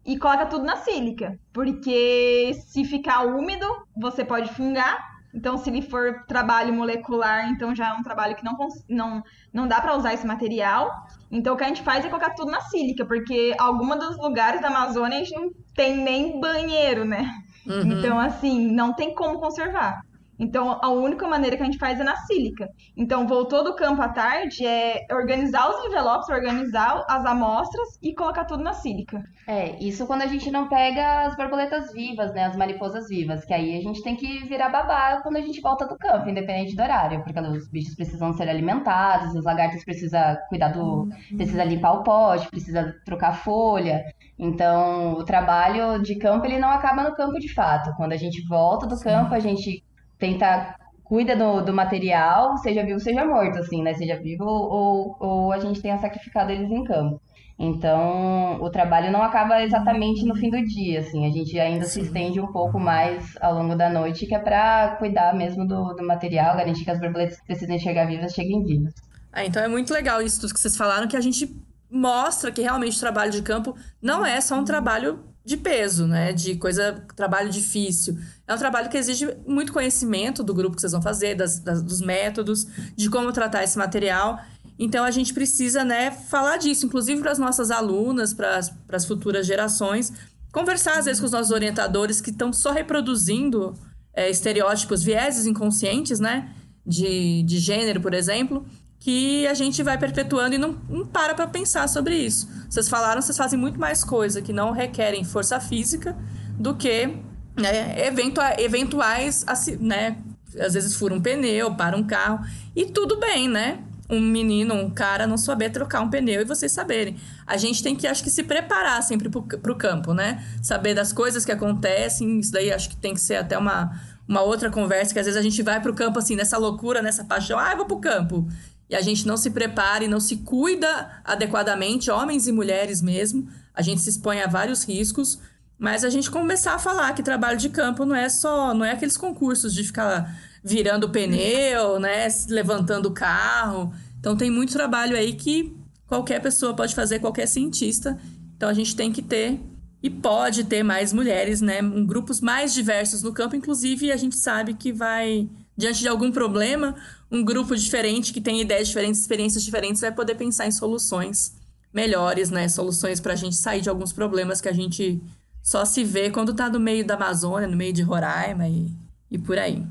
[0.05, 1.39] e coloca tudo na sílica.
[1.53, 7.89] Porque se ficar úmido, você pode fungar então, se ele for trabalho molecular, então já
[7.89, 8.55] é um trabalho que não,
[8.89, 10.91] não, não dá para usar esse material.
[11.31, 14.61] Então, o que a gente faz é colocar tudo na sílica, porque alguns dos lugares
[14.61, 17.27] da Amazônia a gente não tem nem banheiro, né?
[17.67, 17.93] Uhum.
[17.93, 20.03] Então, assim, não tem como conservar.
[20.39, 22.69] Então, a única maneira que a gente faz é na sílica.
[22.97, 28.45] Então, voltou do campo à tarde é organizar os envelopes, organizar as amostras e colocar
[28.45, 29.23] tudo na sílica.
[29.47, 33.53] É, isso quando a gente não pega as borboletas vivas, né, as mariposas vivas, que
[33.53, 36.83] aí a gente tem que virar babá quando a gente volta do campo, independente do
[36.83, 42.03] horário, porque os bichos precisam ser alimentados, os lagartos precisam cuidar do, precisa limpar o
[42.03, 44.05] pote, precisa trocar folha.
[44.39, 47.95] Então, o trabalho de campo ele não acaba no campo de fato.
[47.97, 49.05] Quando a gente volta do Sim.
[49.05, 49.85] campo, a gente
[50.23, 53.93] tenta cuida do, do material, seja vivo, seja morto, assim, né?
[53.93, 57.21] Seja vivo ou, ou a gente tenha sacrificado eles em campo.
[57.59, 62.01] Então, o trabalho não acaba exatamente no fim do dia, assim, a gente ainda Sim.
[62.01, 65.93] se estende um pouco mais ao longo da noite, que é para cuidar mesmo do,
[65.93, 68.95] do material, garantir que as borboletas que precisam chegar vivas cheguem vivas.
[69.33, 71.55] Ah, então é muito legal isso tudo que vocês falaram, que a gente
[71.91, 76.33] mostra que realmente o trabalho de campo não é só um trabalho de peso, né?
[76.33, 78.17] De coisa, trabalho difícil.
[78.47, 81.83] É um trabalho que exige muito conhecimento do grupo que vocês vão fazer, das, das,
[81.83, 84.41] dos métodos, de como tratar esse material.
[84.79, 89.47] Então a gente precisa, né, falar disso, inclusive para as nossas alunas, para as futuras
[89.47, 90.13] gerações,
[90.53, 93.75] conversar às vezes com os nossos orientadores que estão só reproduzindo
[94.15, 96.55] é, estereótipos, vieses inconscientes, né?
[96.85, 98.67] De, de gênero, por exemplo,
[99.03, 102.49] que a gente vai perpetuando e não, não para para pensar sobre isso.
[102.71, 106.17] Vocês falaram, vocês fazem muito mais coisa que não requerem força física
[106.57, 107.17] do que
[107.59, 109.45] né, eventua, eventuais,
[109.81, 110.19] né?
[110.57, 112.47] Às vezes fura um pneu, para um carro.
[112.77, 113.81] E tudo bem, né?
[114.09, 117.17] Um menino, um cara não saber trocar um pneu e vocês saberem.
[117.45, 120.47] A gente tem que, acho que, se preparar sempre para o campo, né?
[120.63, 122.39] Saber das coisas que acontecem.
[122.39, 125.41] Isso daí acho que tem que ser até uma, uma outra conversa, que às vezes
[125.41, 127.59] a gente vai para o campo assim, nessa loucura, nessa paixão.
[127.59, 128.47] Ah, eu vou o campo
[128.93, 133.49] e a gente não se prepara e não se cuida adequadamente, homens e mulheres mesmo,
[133.75, 135.39] a gente se expõe a vários riscos,
[135.79, 138.91] mas a gente começar a falar que trabalho de campo não é só, não é
[138.91, 143.95] aqueles concursos de ficar virando pneu, né, levantando o carro.
[144.21, 145.75] Então tem muito trabalho aí que
[146.07, 148.19] qualquer pessoa pode fazer, qualquer cientista.
[148.55, 149.59] Então a gente tem que ter
[150.03, 154.37] e pode ter mais mulheres, né, em grupos mais diversos no campo, inclusive a gente
[154.37, 156.95] sabe que vai diante de algum problema,
[157.31, 161.55] um grupo diferente que tem ideias diferentes, experiências diferentes, vai poder pensar em soluções
[161.93, 162.69] melhores, né?
[162.69, 165.21] Soluções para a gente sair de alguns problemas que a gente
[165.63, 168.91] só se vê quando está no meio da Amazônia, no meio de Roraima e,
[169.31, 169.87] e por aí.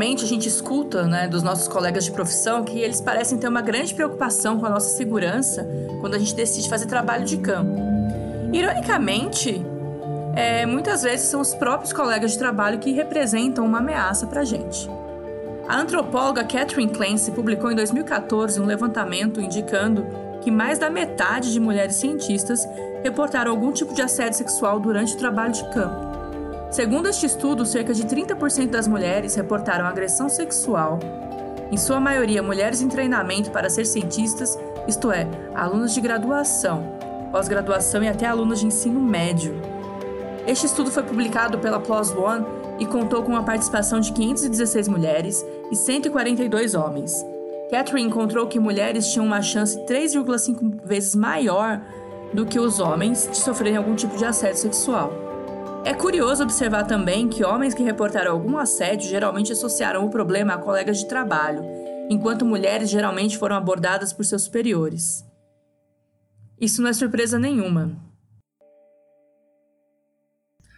[0.00, 3.60] Geralmente a gente escuta né, dos nossos colegas de profissão que eles parecem ter uma
[3.60, 5.68] grande preocupação com a nossa segurança
[6.00, 7.78] quando a gente decide fazer trabalho de campo.
[8.50, 9.62] Ironicamente,
[10.34, 14.44] é, muitas vezes são os próprios colegas de trabalho que representam uma ameaça para a
[14.44, 14.88] gente.
[15.68, 20.06] A antropóloga Catherine Clancy publicou em 2014 um levantamento indicando
[20.40, 22.66] que mais da metade de mulheres cientistas
[23.02, 26.09] reportaram algum tipo de assédio sexual durante o trabalho de campo.
[26.70, 31.00] Segundo este estudo, cerca de 30% das mulheres reportaram agressão sexual.
[31.68, 34.56] Em sua maioria, mulheres em treinamento para ser cientistas,
[34.86, 36.84] isto é, alunos de graduação,
[37.32, 39.60] pós-graduação e até alunos de ensino médio.
[40.46, 42.46] Este estudo foi publicado pela PLOS ONE
[42.78, 47.26] e contou com a participação de 516 mulheres e 142 homens.
[47.68, 51.80] Catherine encontrou que mulheres tinham uma chance 3,5 vezes maior
[52.32, 55.29] do que os homens de sofrerem algum tipo de assédio sexual.
[55.82, 60.58] É curioso observar também que homens que reportaram algum assédio geralmente associaram o problema a
[60.58, 61.64] colegas de trabalho,
[62.10, 65.24] enquanto mulheres geralmente foram abordadas por seus superiores.
[66.60, 67.96] Isso não é surpresa nenhuma.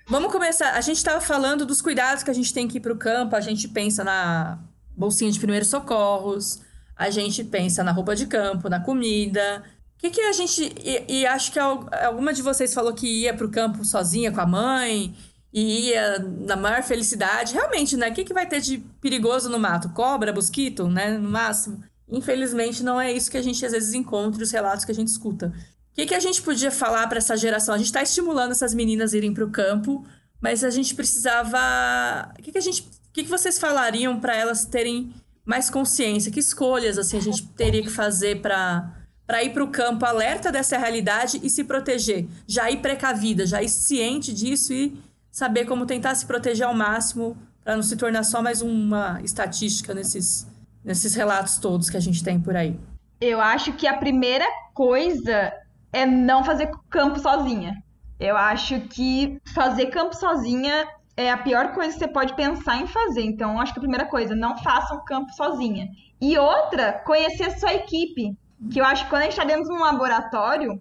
[0.08, 0.74] Vamos começar.
[0.74, 3.34] A gente estava falando dos cuidados que a gente tem que ir para o campo,
[3.34, 4.60] a gente pensa na
[4.96, 6.60] bolsinha de primeiros socorros,
[6.96, 9.64] a gente pensa na roupa de campo, na comida.
[10.02, 10.74] Que, que a gente.
[10.84, 14.40] E, e acho que alguma de vocês falou que ia para o campo sozinha com
[14.40, 15.14] a mãe
[15.52, 17.54] e ia na maior felicidade.
[17.54, 18.10] Realmente, né?
[18.10, 19.90] O que, que vai ter de perigoso no mato?
[19.90, 21.16] Cobra, mosquito, né?
[21.16, 21.84] No máximo.
[22.10, 25.06] Infelizmente, não é isso que a gente às vezes encontra os relatos que a gente
[25.06, 25.52] escuta.
[25.92, 27.72] O que, que a gente podia falar para essa geração?
[27.72, 30.04] A gente está estimulando essas meninas a irem para o campo,
[30.40, 32.32] mas a gente precisava.
[32.36, 32.82] O que, que a gente.
[32.82, 36.32] O que, que vocês falariam para elas terem mais consciência?
[36.32, 40.50] Que escolhas assim a gente teria que fazer para para ir para o campo alerta
[40.50, 44.96] dessa realidade e se proteger, já ir precavida, já ir ciente disso e
[45.30, 49.94] saber como tentar se proteger ao máximo para não se tornar só mais uma estatística
[49.94, 50.46] nesses,
[50.84, 52.78] nesses relatos todos que a gente tem por aí.
[53.20, 55.52] Eu acho que a primeira coisa
[55.92, 57.82] é não fazer campo sozinha.
[58.18, 62.86] Eu acho que fazer campo sozinha é a pior coisa que você pode pensar em
[62.86, 63.22] fazer.
[63.22, 65.88] Então, acho que a primeira coisa, não façam campo sozinha.
[66.20, 68.36] E outra, conhecer a sua equipe.
[68.70, 70.80] Que eu acho que quando a gente está dentro de um laboratório,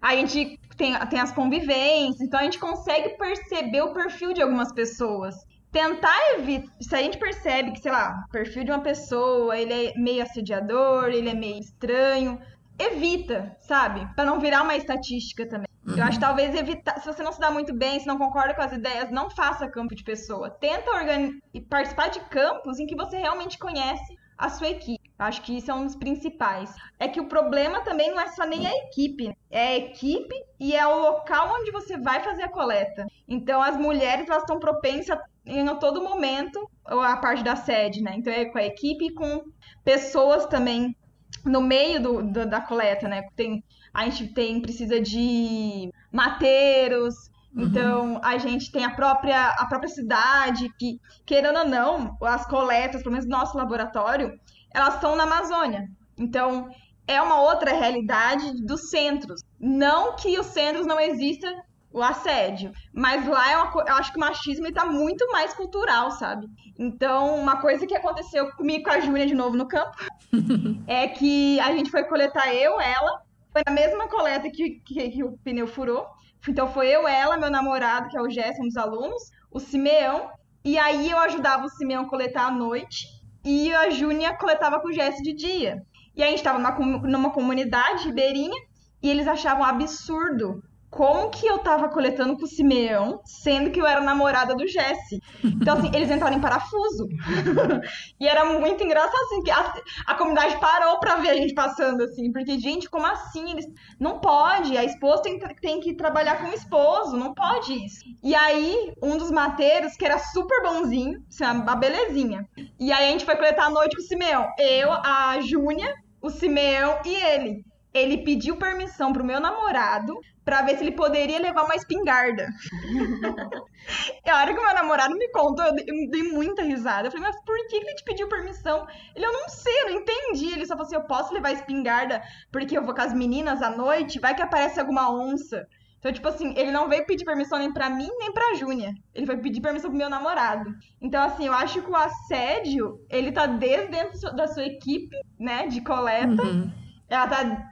[0.00, 4.72] a gente tem, tem as convivências, então a gente consegue perceber o perfil de algumas
[4.72, 5.34] pessoas.
[5.70, 6.70] Tentar evitar.
[6.80, 10.22] Se a gente percebe que, sei lá, o perfil de uma pessoa, ele é meio
[10.22, 12.38] assediador, ele é meio estranho,
[12.78, 14.06] evita, sabe?
[14.14, 15.68] Para não virar uma estatística também.
[15.86, 15.96] Uhum.
[15.96, 16.98] Eu acho que talvez evitar.
[17.00, 19.68] Se você não se dá muito bem, se não concorda com as ideias, não faça
[19.68, 20.50] campo de pessoa.
[20.50, 21.40] Tenta organi...
[21.68, 25.01] participar de campos em que você realmente conhece a sua equipe.
[25.18, 26.74] Acho que isso é um dos principais.
[26.98, 30.74] É que o problema também não é só nem a equipe, é a equipe e
[30.74, 33.06] é o local onde você vai fazer a coleta.
[33.28, 38.14] Então as mulheres elas estão propensas em todo momento a parte da sede, né?
[38.16, 39.42] Então é com a equipe e com
[39.84, 40.96] pessoas também
[41.44, 43.22] no meio do, do, da coleta, né?
[43.34, 47.14] Tem, a gente tem precisa de mateiros,
[47.54, 47.64] uhum.
[47.64, 53.02] então a gente tem a própria a própria cidade que querendo ou não, as coletas,
[53.02, 54.38] pelo menos no nosso laboratório,
[54.74, 55.88] elas estão na Amazônia.
[56.18, 56.68] Então
[57.06, 59.42] é uma outra realidade dos centros.
[59.58, 61.52] Não que os centros não existam
[61.92, 62.72] o assédio.
[62.92, 66.46] Mas lá é uma, eu acho que o machismo está muito mais cultural, sabe?
[66.78, 69.96] Então, uma coisa que aconteceu comigo com a Júlia de novo no campo
[70.86, 75.22] é que a gente foi coletar eu, ela, foi na mesma coleta que, que, que,
[75.22, 76.06] o pneu furou.
[76.48, 80.30] Então foi eu, ela, meu namorado, que é o Jéssica, um dos alunos, o Simeão,
[80.64, 83.06] e aí eu ajudava o Simeão a coletar à noite,
[83.44, 85.82] e a Júnia coletava com o Jéssica de dia.
[86.14, 88.60] E a gente estava numa, numa comunidade ribeirinha,
[89.02, 93.86] e eles achavam absurdo como que eu tava coletando com o Simeão, sendo que eu
[93.86, 95.22] era namorada do Jesse.
[95.42, 97.08] Então, assim, eles entraram em parafuso.
[98.20, 99.74] e era muito engraçado, assim, que a,
[100.06, 103.52] a, comunidade parou pra ver a gente passando, assim, porque, gente, como assim?
[103.52, 103.64] Eles.
[103.98, 108.04] Não pode, a esposa tem, tem que trabalhar com o esposo, não pode isso.
[108.22, 112.46] E aí, um dos mateiros, que era super bonzinho, assim, uma belezinha.
[112.78, 114.46] E aí a gente foi coletar à noite com o Simeão.
[114.58, 120.76] Eu, a Júnia, o Simeão e ele ele pediu permissão pro meu namorado para ver
[120.76, 122.48] se ele poderia levar uma espingarda.
[124.24, 125.74] e a hora que o meu namorado me contou, eu
[126.10, 127.06] dei muita risada.
[127.06, 128.86] Eu falei, mas por que ele te pediu permissão?
[129.14, 130.52] Ele, eu não sei, eu não entendi.
[130.52, 133.70] Ele só falou assim, eu posso levar espingarda porque eu vou com as meninas à
[133.70, 135.66] noite, vai que aparece alguma onça.
[135.98, 138.92] Então, tipo assim, ele não veio pedir permissão nem para mim, nem pra Júnia.
[139.14, 140.74] Ele foi pedir permissão pro meu namorado.
[141.00, 145.68] Então, assim, eu acho que o assédio, ele tá desde dentro da sua equipe, né,
[145.68, 146.42] de coleta.
[146.42, 146.81] Uhum
[147.12, 147.68] ela tá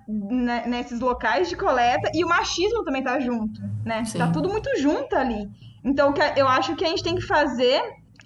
[0.67, 4.05] nesses locais de coleta e o machismo também tá junto, né?
[4.05, 4.19] Sim.
[4.19, 5.49] Tá tudo muito junto ali.
[5.83, 7.81] Então, eu acho que a gente tem que fazer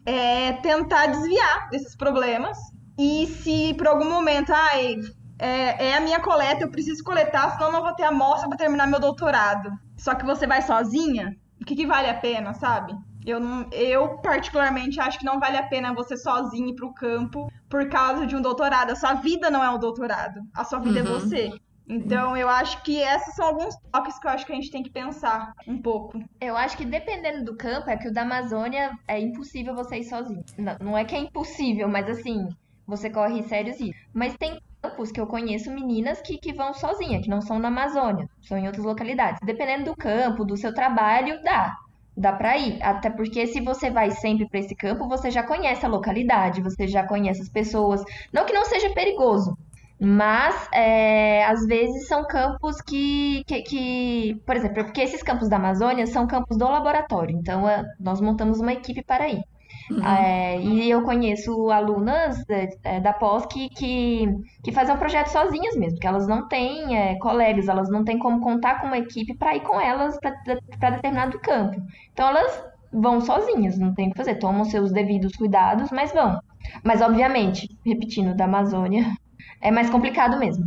[0.06, 2.58] é tentar desviar desses problemas.
[2.98, 4.96] E se por algum momento, ai,
[5.38, 8.58] é, é a minha coleta, eu preciso coletar, senão eu não vou ter amostra para
[8.58, 9.70] terminar meu doutorado.
[9.96, 12.92] Só que você vai sozinha, o que, que vale a pena, sabe?
[13.26, 17.50] Eu, não, eu, particularmente, acho que não vale a pena você sozinho ir pro campo
[17.68, 18.90] por causa de um doutorado.
[18.90, 20.40] A sua vida não é um doutorado.
[20.54, 21.08] A sua vida é uhum.
[21.08, 21.52] é você.
[21.88, 24.82] Então, eu acho que esses são alguns toques que eu acho que a gente tem
[24.82, 26.18] que pensar um pouco.
[26.40, 30.04] Eu acho que dependendo do campo, é que o da Amazônia é impossível você ir
[30.04, 30.42] sozinho.
[30.56, 32.48] Não, não é que é impossível, mas assim,
[32.86, 34.02] você corre sérios riscos.
[34.14, 37.68] Mas tem campos que eu conheço meninas que, que vão sozinha, que não são na
[37.68, 39.40] Amazônia, são em outras localidades.
[39.44, 41.76] Dependendo do campo, do seu trabalho, dá
[42.16, 42.82] dá para ir.
[42.82, 46.86] Até porque se você vai sempre para esse campo, você já conhece a localidade, você
[46.86, 48.02] já conhece as pessoas.
[48.32, 49.56] Não que não seja perigoso,
[49.98, 55.56] mas é, às vezes são campos que, que, que, por exemplo, porque esses campos da
[55.56, 57.36] Amazônia são campos do laboratório.
[57.36, 59.42] Então é, nós montamos uma equipe para ir.
[59.90, 60.06] Uhum.
[60.06, 62.42] É, e eu conheço alunas
[62.82, 64.26] é, da pós que, que,
[64.62, 68.18] que fazem o projeto sozinhas mesmo, que elas não têm é, colegas, elas não têm
[68.18, 71.80] como contar com uma equipe para ir com elas para determinado campo.
[72.12, 76.38] Então elas vão sozinhas, não tem o que fazer, tomam seus devidos cuidados, mas vão.
[76.82, 79.12] Mas obviamente, repetindo, da Amazônia
[79.60, 80.64] é mais complicado mesmo.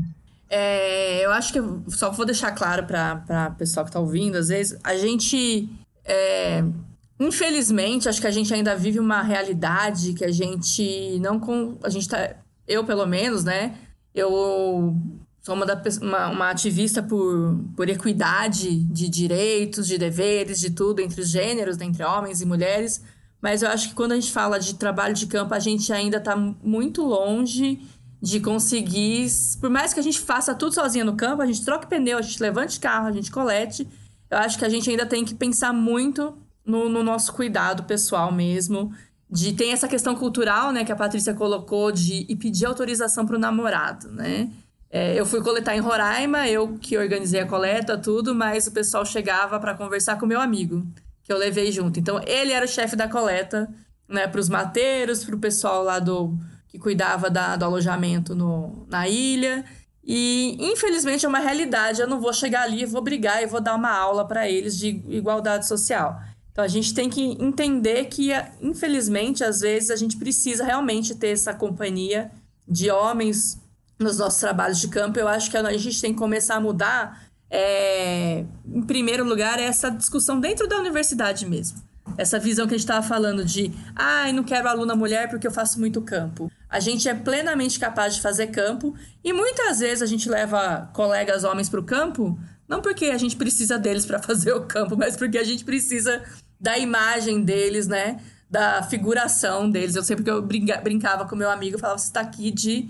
[0.50, 4.48] É, eu acho que só vou deixar claro para o pessoal que está ouvindo, às
[4.48, 5.70] vezes, a gente.
[6.06, 6.64] É,
[7.20, 11.42] infelizmente, acho que a gente ainda vive uma realidade que a gente não.
[11.84, 12.36] A gente tá.
[12.68, 13.76] Eu, pelo menos, né?
[14.14, 14.96] Eu
[15.42, 21.00] sou uma, da, uma, uma, ativista por, por equidade de direitos, de deveres, de tudo
[21.00, 23.02] entre os gêneros, né, entre homens e mulheres.
[23.42, 26.18] Mas eu acho que quando a gente fala de trabalho de campo, a gente ainda
[26.18, 27.80] está muito longe
[28.22, 29.28] de conseguir.
[29.62, 32.22] Por mais que a gente faça tudo sozinha no campo, a gente troque pneu, a
[32.22, 33.88] gente levante carro, a gente colete.
[34.30, 36.38] Eu acho que a gente ainda tem que pensar muito
[36.68, 38.94] no, no nosso cuidado pessoal mesmo.
[39.30, 43.36] De tem essa questão cultural, né, que a Patrícia colocou de e pedir autorização para
[43.36, 44.50] o namorado, né?
[44.90, 49.06] É, eu fui coletar em Roraima, eu que organizei a coleta, tudo, mas o pessoal
[49.06, 50.86] chegava para conversar com meu amigo,
[51.24, 52.00] que eu levei junto.
[52.00, 53.70] Então, ele era o chefe da coleta,
[54.08, 56.38] né, para os mateiros, para o pessoal lá do
[56.70, 59.66] que cuidava da, do alojamento no, na ilha.
[60.06, 62.00] E, infelizmente, é uma realidade.
[62.00, 65.04] Eu não vou chegar ali, vou brigar e vou dar uma aula para eles de
[65.10, 66.18] igualdade social.
[66.58, 71.28] Então, a gente tem que entender que, infelizmente, às vezes a gente precisa realmente ter
[71.28, 72.32] essa companhia
[72.68, 73.62] de homens
[74.00, 75.20] nos nossos trabalhos de campo.
[75.20, 79.92] Eu acho que a gente tem que começar a mudar, é, em primeiro lugar, essa
[79.92, 81.80] discussão dentro da universidade mesmo.
[82.18, 85.46] Essa visão que a gente estava falando de, ai, ah, não quero aluna mulher porque
[85.46, 86.52] eu faço muito campo.
[86.68, 91.44] A gente é plenamente capaz de fazer campo e muitas vezes a gente leva colegas
[91.44, 92.36] homens para o campo,
[92.68, 96.24] não porque a gente precisa deles para fazer o campo, mas porque a gente precisa
[96.60, 98.20] da imagem deles, né?
[98.50, 99.96] Da figuração deles.
[99.96, 102.90] Eu sempre que eu brinca, brincava com meu amigo, eu falava: você está aqui de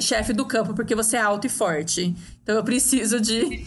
[0.00, 2.14] chefe do campo porque você é alto e forte.
[2.42, 3.64] Então eu preciso de,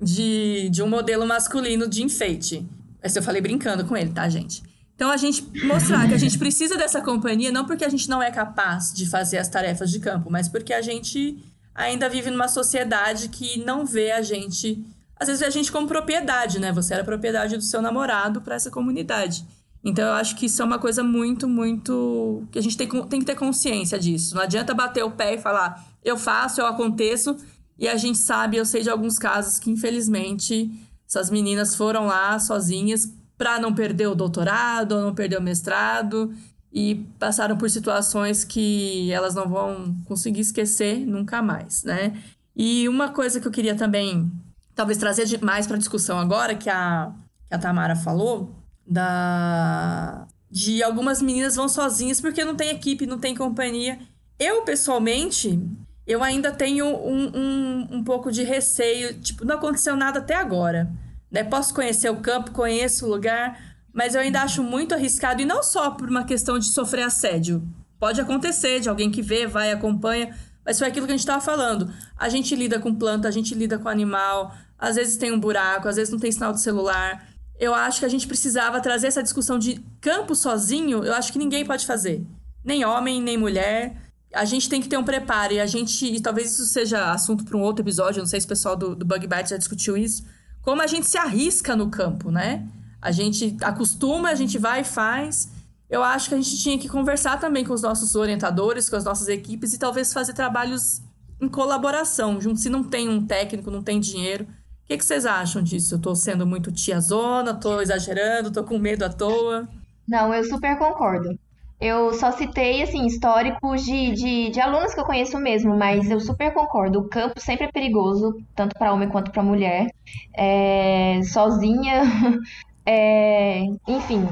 [0.00, 2.66] de, de um modelo masculino de enfeite.
[3.00, 4.62] Essa eu falei brincando com ele, tá, gente?
[4.96, 8.22] Então, a gente mostrar que a gente precisa dessa companhia, não porque a gente não
[8.22, 11.38] é capaz de fazer as tarefas de campo, mas porque a gente
[11.74, 14.82] ainda vive numa sociedade que não vê a gente.
[15.18, 16.72] Às vezes, a gente como propriedade, né?
[16.72, 19.44] Você era propriedade do seu namorado para essa comunidade.
[19.82, 22.44] Então, eu acho que isso é uma coisa muito, muito.
[22.50, 24.34] que a gente tem, tem que ter consciência disso.
[24.34, 27.36] Não adianta bater o pé e falar, eu faço, eu aconteço,
[27.78, 30.70] e a gente sabe, eu sei de alguns casos que, infelizmente,
[31.08, 33.08] essas meninas foram lá sozinhas
[33.38, 36.34] para não perder o doutorado, ou não perder o mestrado,
[36.72, 42.20] e passaram por situações que elas não vão conseguir esquecer nunca mais, né?
[42.54, 44.30] E uma coisa que eu queria também,
[44.76, 47.10] talvez trazer mais para discussão agora, que a,
[47.48, 48.54] que a Tamara falou,
[48.86, 53.98] da de algumas meninas vão sozinhas porque não tem equipe, não tem companhia.
[54.38, 55.60] Eu, pessoalmente,
[56.06, 59.20] eu ainda tenho um, um, um pouco de receio.
[59.20, 60.88] Tipo, não aconteceu nada até agora.
[61.30, 61.42] Né?
[61.42, 63.58] Posso conhecer o campo, conheço o lugar,
[63.92, 67.66] mas eu ainda acho muito arriscado, e não só por uma questão de sofrer assédio.
[67.98, 71.40] Pode acontecer, de alguém que vê, vai, acompanha, mas foi aquilo que a gente estava
[71.40, 71.90] falando.
[72.16, 75.88] A gente lida com planta, a gente lida com animal, às vezes tem um buraco,
[75.88, 77.28] às vezes não tem sinal de celular.
[77.58, 81.38] Eu acho que a gente precisava trazer essa discussão de campo sozinho, eu acho que
[81.38, 82.24] ninguém pode fazer.
[82.64, 83.96] Nem homem, nem mulher.
[84.34, 87.44] A gente tem que ter um preparo, e a gente, e talvez isso seja assunto
[87.44, 89.96] para um outro episódio, não sei se o pessoal do, do Bug Bite já discutiu
[89.96, 90.24] isso,
[90.60, 92.66] como a gente se arrisca no campo, né?
[93.00, 95.48] A gente acostuma, a gente vai e faz.
[95.88, 99.04] Eu acho que a gente tinha que conversar também com os nossos orientadores, com as
[99.04, 101.00] nossas equipes e talvez fazer trabalhos
[101.40, 102.58] em colaboração, junto.
[102.58, 104.46] Se não tem um técnico, não tem dinheiro.
[104.86, 105.96] O que, que vocês acham disso?
[105.96, 109.68] Eu tô sendo muito tiazona, tô exagerando, tô com medo à toa?
[110.06, 111.36] Não, eu super concordo.
[111.80, 116.20] Eu só citei, assim, históricos de, de, de, alunos que eu conheço mesmo, mas eu
[116.20, 117.00] super concordo.
[117.00, 119.88] O campo sempre é perigoso, tanto para homem quanto para mulher.
[120.32, 122.02] É, sozinha,
[122.86, 124.24] é, enfim,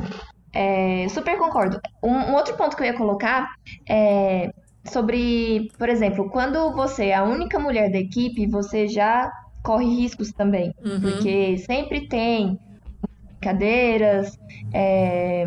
[0.52, 1.80] é, super concordo.
[2.00, 3.48] Um, um, outro ponto que eu ia colocar
[3.88, 4.52] é
[4.84, 9.32] sobre, por exemplo, quando você é a única mulher da equipe, você já
[9.64, 11.00] corre riscos também, uhum.
[11.00, 12.58] porque sempre tem
[13.40, 14.38] brincadeiras,
[14.72, 15.46] é,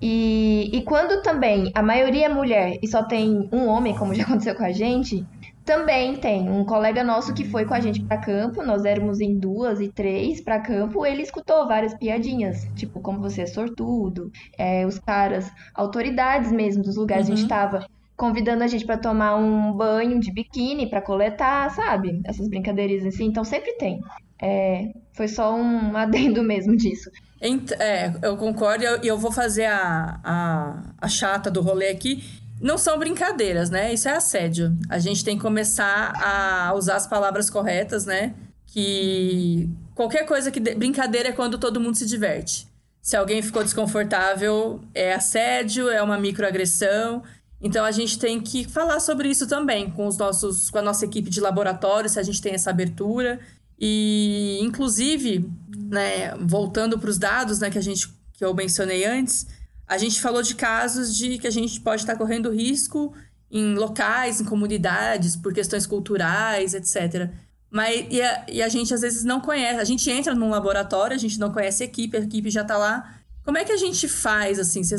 [0.00, 4.24] e, e quando também a maioria é mulher e só tem um homem, como já
[4.24, 5.26] aconteceu com a gente,
[5.64, 9.38] também tem um colega nosso que foi com a gente para campo, nós éramos em
[9.38, 14.86] duas e três para campo, ele escutou várias piadinhas, tipo, como você é sortudo, é,
[14.86, 17.34] os caras, autoridades mesmo dos lugares uhum.
[17.34, 17.86] a gente estava
[18.20, 22.20] convidando a gente para tomar um banho de biquíni para coletar, sabe?
[22.26, 23.98] Essas brincadeiras assim, então sempre tem.
[24.42, 27.10] É, foi só um adendo mesmo disso.
[27.40, 32.22] É, eu concordo e eu, eu, vou fazer a, a, a chata do rolê aqui.
[32.60, 33.90] Não são brincadeiras, né?
[33.90, 34.76] Isso é assédio.
[34.90, 38.34] A gente tem que começar a usar as palavras corretas, né?
[38.66, 40.60] Que qualquer coisa que.
[40.60, 42.68] Brincadeira é quando todo mundo se diverte.
[43.00, 47.22] Se alguém ficou desconfortável, é assédio, é uma microagressão.
[47.60, 51.04] Então a gente tem que falar sobre isso também com os nossos, com a nossa
[51.04, 53.38] equipe de laboratório, se a gente tem essa abertura.
[53.78, 59.46] E inclusive, né, voltando para os dados, né, que a gente que eu mencionei antes,
[59.86, 63.12] a gente falou de casos de que a gente pode estar correndo risco
[63.50, 67.30] em locais, em comunidades, por questões culturais, etc.
[67.70, 69.80] Mas e a, e a gente às vezes não conhece.
[69.80, 72.78] A gente entra num laboratório, a gente não conhece a equipe, a equipe já está
[72.78, 73.19] lá.
[73.44, 74.82] Como é que a gente faz, assim?
[74.84, 74.96] Se,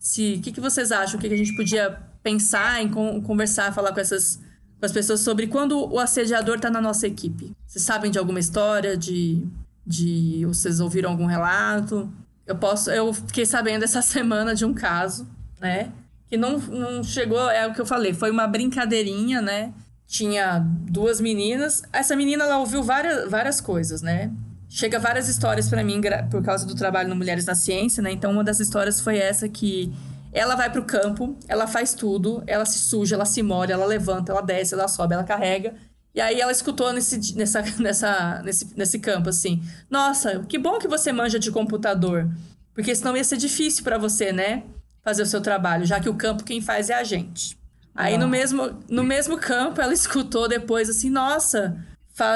[0.00, 1.18] se, o que, que vocês acham?
[1.18, 2.88] O que, que a gente podia pensar em
[3.22, 4.40] conversar, falar com essas
[4.78, 7.52] com as pessoas sobre quando o assediador está na nossa equipe?
[7.66, 8.96] Vocês sabem de alguma história?
[8.96, 9.46] De,
[9.86, 12.12] de vocês ouviram algum relato?
[12.46, 12.90] Eu posso.
[12.90, 15.26] Eu fiquei sabendo essa semana de um caso,
[15.60, 15.92] né?
[16.28, 17.50] Que não, não chegou.
[17.50, 19.72] É o que eu falei, foi uma brincadeirinha, né?
[20.06, 21.82] Tinha duas meninas.
[21.92, 24.30] Essa menina, ela ouviu várias, várias coisas, né?
[24.76, 28.12] Chega várias histórias para mim por causa do trabalho no Mulheres na Ciência, né?
[28.12, 29.90] Então, uma das histórias foi essa que
[30.34, 34.32] ela vai pro campo, ela faz tudo, ela se suja, ela se molha, ela levanta,
[34.32, 35.72] ela desce, ela sobe, ela carrega.
[36.14, 40.86] E aí ela escutou nesse, nessa, nessa, nesse, nesse campo assim: Nossa, que bom que
[40.86, 42.28] você manja de computador.
[42.74, 44.64] Porque senão ia ser difícil para você, né?
[45.02, 47.58] Fazer o seu trabalho, já que o campo quem faz é a gente.
[47.94, 51.82] Aí no mesmo, no mesmo campo ela escutou depois assim: Nossa,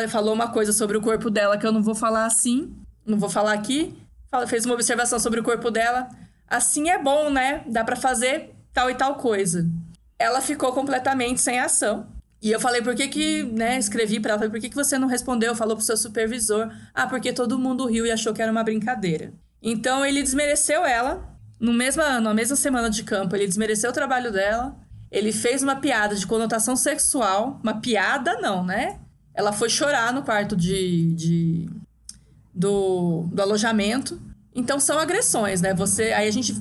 [0.09, 2.75] falou uma coisa sobre o corpo dela que eu não vou falar assim,
[3.05, 3.97] não vou falar aqui.
[4.47, 6.09] Fez uma observação sobre o corpo dela.
[6.47, 7.65] Assim é bom, né?
[7.67, 9.69] Dá para fazer tal e tal coisa.
[10.19, 12.07] Ela ficou completamente sem ação
[12.43, 15.09] e eu falei, por que que, né, escrevi para ela, por que que você não
[15.09, 15.55] respondeu?
[15.55, 16.71] Falou pro seu supervisor.
[16.95, 19.33] Ah, porque todo mundo riu e achou que era uma brincadeira.
[19.63, 21.23] Então ele desmereceu ela,
[21.59, 24.75] no mesma, na mesma semana de campo, ele desmereceu o trabalho dela,
[25.11, 28.99] ele fez uma piada de conotação sexual, uma piada não, né?
[29.35, 31.71] Ela foi chorar no quarto de, de
[32.55, 34.21] do, do alojamento.
[34.55, 35.73] Então são agressões, né?
[35.75, 36.55] Você, aí a gente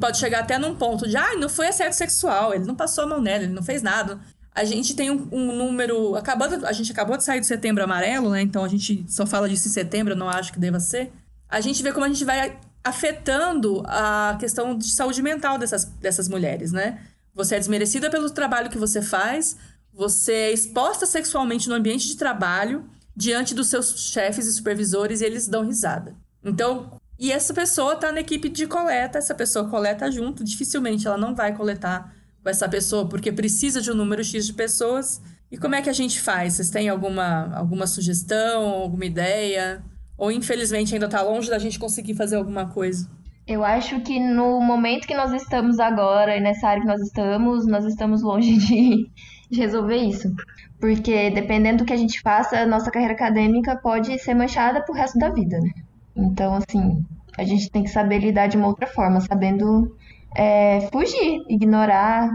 [0.00, 3.06] pode chegar até num ponto de, ah, não foi assédio sexual, ele não passou a
[3.06, 4.20] mão nela, ele não fez nada.
[4.54, 6.14] A gente tem um, um, número.
[6.16, 8.40] Acabando, a gente acabou de sair do setembro amarelo, né?
[8.40, 11.12] Então a gente só fala disso em setembro, eu não acho que deva ser.
[11.48, 16.28] A gente vê como a gente vai afetando a questão de saúde mental dessas, dessas
[16.28, 16.98] mulheres, né?
[17.34, 19.58] Você é desmerecida pelo trabalho que você faz,
[19.96, 22.84] você é exposta sexualmente no ambiente de trabalho,
[23.16, 26.14] diante dos seus chefes e supervisores, e eles dão risada.
[26.44, 31.16] Então, e essa pessoa tá na equipe de coleta, essa pessoa coleta junto, dificilmente ela
[31.16, 35.22] não vai coletar com essa pessoa, porque precisa de um número X de pessoas.
[35.50, 36.54] E como é que a gente faz?
[36.54, 39.82] Vocês têm alguma, alguma sugestão, alguma ideia?
[40.18, 43.08] Ou infelizmente ainda está longe da gente conseguir fazer alguma coisa?
[43.46, 47.66] Eu acho que no momento que nós estamos agora e nessa área que nós estamos,
[47.66, 49.10] nós estamos longe de,
[49.50, 50.34] de resolver isso.
[50.80, 54.94] Porque dependendo do que a gente faça, a nossa carreira acadêmica pode ser manchada pro
[54.94, 55.70] resto da vida, né?
[56.14, 57.04] Então, assim,
[57.36, 59.96] a gente tem que saber lidar de uma outra forma, sabendo
[60.34, 62.30] é, fugir, ignorar.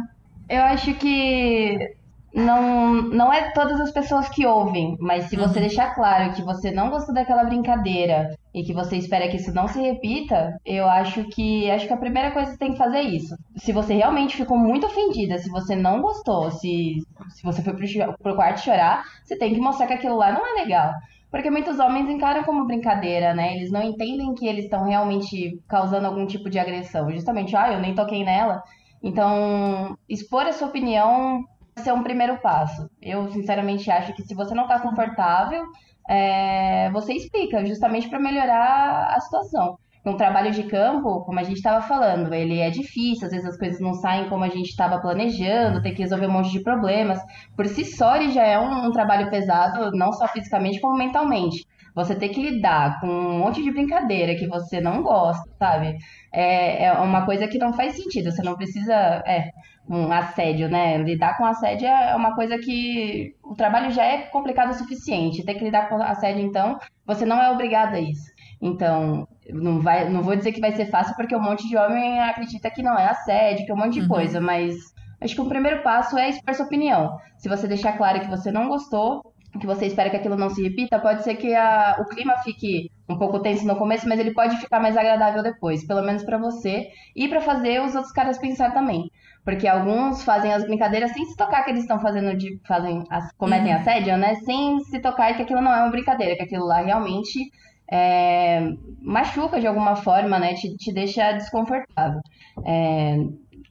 [0.49, 1.95] Eu acho que
[2.34, 5.68] não, não é todas as pessoas que ouvem, mas se você uhum.
[5.68, 9.68] deixar claro que você não gostou daquela brincadeira e que você espera que isso não
[9.68, 12.98] se repita, eu acho que acho que a primeira coisa que você tem que fazer
[13.00, 13.36] é isso.
[13.58, 16.96] Se você realmente ficou muito ofendida, se você não gostou, se,
[17.30, 20.46] se você foi pro, pro quarto chorar, você tem que mostrar que aquilo lá não
[20.46, 20.92] é legal.
[21.30, 23.56] Porque muitos homens encaram como brincadeira, né?
[23.56, 27.10] Eles não entendem que eles estão realmente causando algum tipo de agressão.
[27.10, 28.62] Justamente, ah, eu nem toquei nela.
[29.02, 31.46] Então, expor a sua opinião
[31.89, 32.89] é um primeiro passo.
[33.01, 35.63] Eu, sinceramente, acho que se você não está confortável,
[36.09, 41.58] é, você explica, justamente para melhorar a situação um trabalho de campo, como a gente
[41.58, 44.99] estava falando, ele é difícil, às vezes as coisas não saem como a gente estava
[44.99, 47.20] planejando, tem que resolver um monte de problemas.
[47.56, 51.66] Por si só, ele já é um, um trabalho pesado, não só fisicamente, como mentalmente.
[51.93, 55.97] Você ter que lidar com um monte de brincadeira que você não gosta, sabe?
[56.34, 58.32] É, é uma coisa que não faz sentido.
[58.32, 58.93] Você não precisa.
[59.28, 59.52] É,
[59.89, 60.97] um assédio, né?
[60.99, 65.43] Lidar com assédio é uma coisa que o trabalho já é complicado o suficiente.
[65.43, 68.32] Ter que lidar com assédio, então, você não é obrigado a isso.
[68.62, 72.20] Então, não, vai, não vou dizer que vai ser fácil, porque um monte de homem
[72.22, 74.08] acredita que não é assédio, que é um monte de uhum.
[74.08, 74.76] coisa, mas
[75.20, 77.18] acho que o primeiro passo é expor sua opinião.
[77.38, 79.22] Se você deixar claro que você não gostou,
[79.60, 82.89] que você espera que aquilo não se repita, pode ser que a, o clima fique
[83.10, 86.38] um pouco tenso no começo, mas ele pode ficar mais agradável depois, pelo menos para
[86.38, 89.12] você e para fazer os outros caras pensar também.
[89.44, 93.32] Porque alguns fazem as brincadeiras sem se tocar que eles estão fazendo de fazem as,
[93.34, 93.80] cometem uhum.
[93.80, 94.36] assédio, né?
[94.36, 97.52] Sem se tocar que aquilo não é uma brincadeira, que aquilo lá realmente
[97.92, 98.72] é,
[99.02, 100.54] machuca de alguma forma, né?
[100.54, 102.22] Te, te deixa desconfortável.
[102.66, 103.18] É,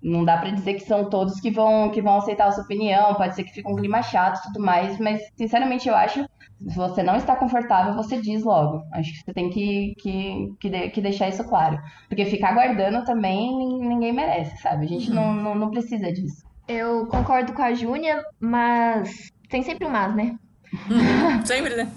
[0.02, 3.14] Não dá para dizer que são todos que vão, que vão aceitar a sua opinião,
[3.14, 6.22] pode ser que fique um clima chato e tudo mais, mas sinceramente eu acho,
[6.68, 8.82] se você não está confortável, você diz logo.
[8.92, 11.78] Acho que você tem que, que, que, que deixar isso claro.
[12.08, 13.50] Porque ficar guardando também
[13.80, 14.84] ninguém merece, sabe?
[14.84, 15.16] A gente uhum.
[15.16, 16.44] não, não, não precisa disso.
[16.68, 20.38] Eu concordo com a Júnia, mas tem sempre um mas, né?
[21.44, 21.90] Sempre, né?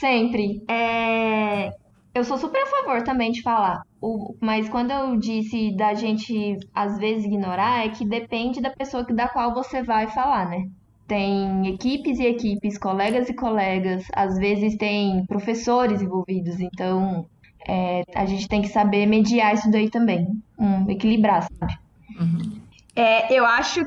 [0.00, 0.62] Sempre.
[0.66, 1.70] É...
[2.12, 3.82] Eu sou super a favor também de falar.
[4.00, 9.04] O, mas quando eu disse da gente às vezes ignorar, é que depende da pessoa
[9.04, 10.66] da qual você vai falar, né?
[11.06, 17.26] Tem equipes e equipes, colegas e colegas, às vezes tem professores envolvidos, então
[17.68, 20.26] é, a gente tem que saber mediar isso daí também,
[20.58, 21.78] um, equilibrar, sabe?
[22.18, 22.60] Uhum.
[22.94, 23.80] É, eu acho,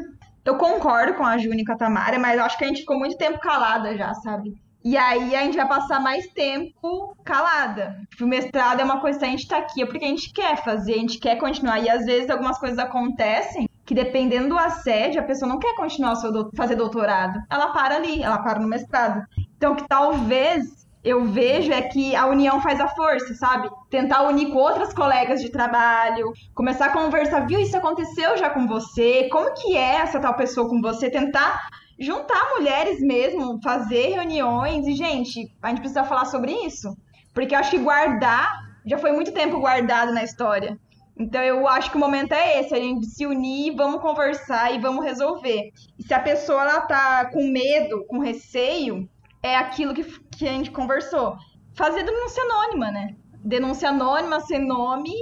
[0.46, 3.00] eu concordo com a Júnia e com a Tamara, mas acho que a gente ficou
[3.00, 4.54] muito tempo calada já, sabe?
[4.84, 7.98] E aí a gente vai passar mais tempo calada.
[8.10, 10.34] Tipo, o mestrado é uma coisa que a gente tá aqui, é porque a gente
[10.34, 11.80] quer fazer, a gente quer continuar.
[11.80, 16.14] E às vezes algumas coisas acontecem que dependendo do assédio, a pessoa não quer continuar
[16.14, 16.50] do...
[16.56, 17.40] fazer doutorado.
[17.50, 19.26] Ela para ali, ela para no mestrado.
[19.56, 23.70] Então que talvez eu vejo é que a união faz a força, sabe?
[23.90, 28.66] Tentar unir com outras colegas de trabalho, começar a conversar, viu, isso aconteceu já com
[28.68, 29.28] você?
[29.30, 31.10] Como que é essa tal pessoa com você?
[31.10, 31.68] Tentar
[32.00, 36.96] juntar mulheres mesmo, fazer reuniões e, gente, a gente precisa falar sobre isso.
[37.34, 40.78] Porque eu acho que guardar já foi muito tempo guardado na história.
[41.18, 44.80] Então eu acho que o momento é esse, a gente se unir, vamos conversar e
[44.80, 45.72] vamos resolver.
[45.98, 49.08] E se a pessoa ela tá com medo, com receio,
[49.42, 51.38] é aquilo que, que a gente conversou.
[51.76, 53.16] Fazer denúncia anônima, né?
[53.44, 55.14] Denúncia anônima, sem nome,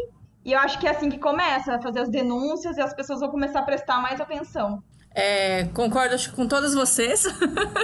[0.46, 3.30] e eu acho que é assim que começa, fazer as denúncias e as pessoas vão
[3.30, 4.82] começar a prestar mais atenção.
[5.14, 7.26] É, concordo acho, com todas vocês,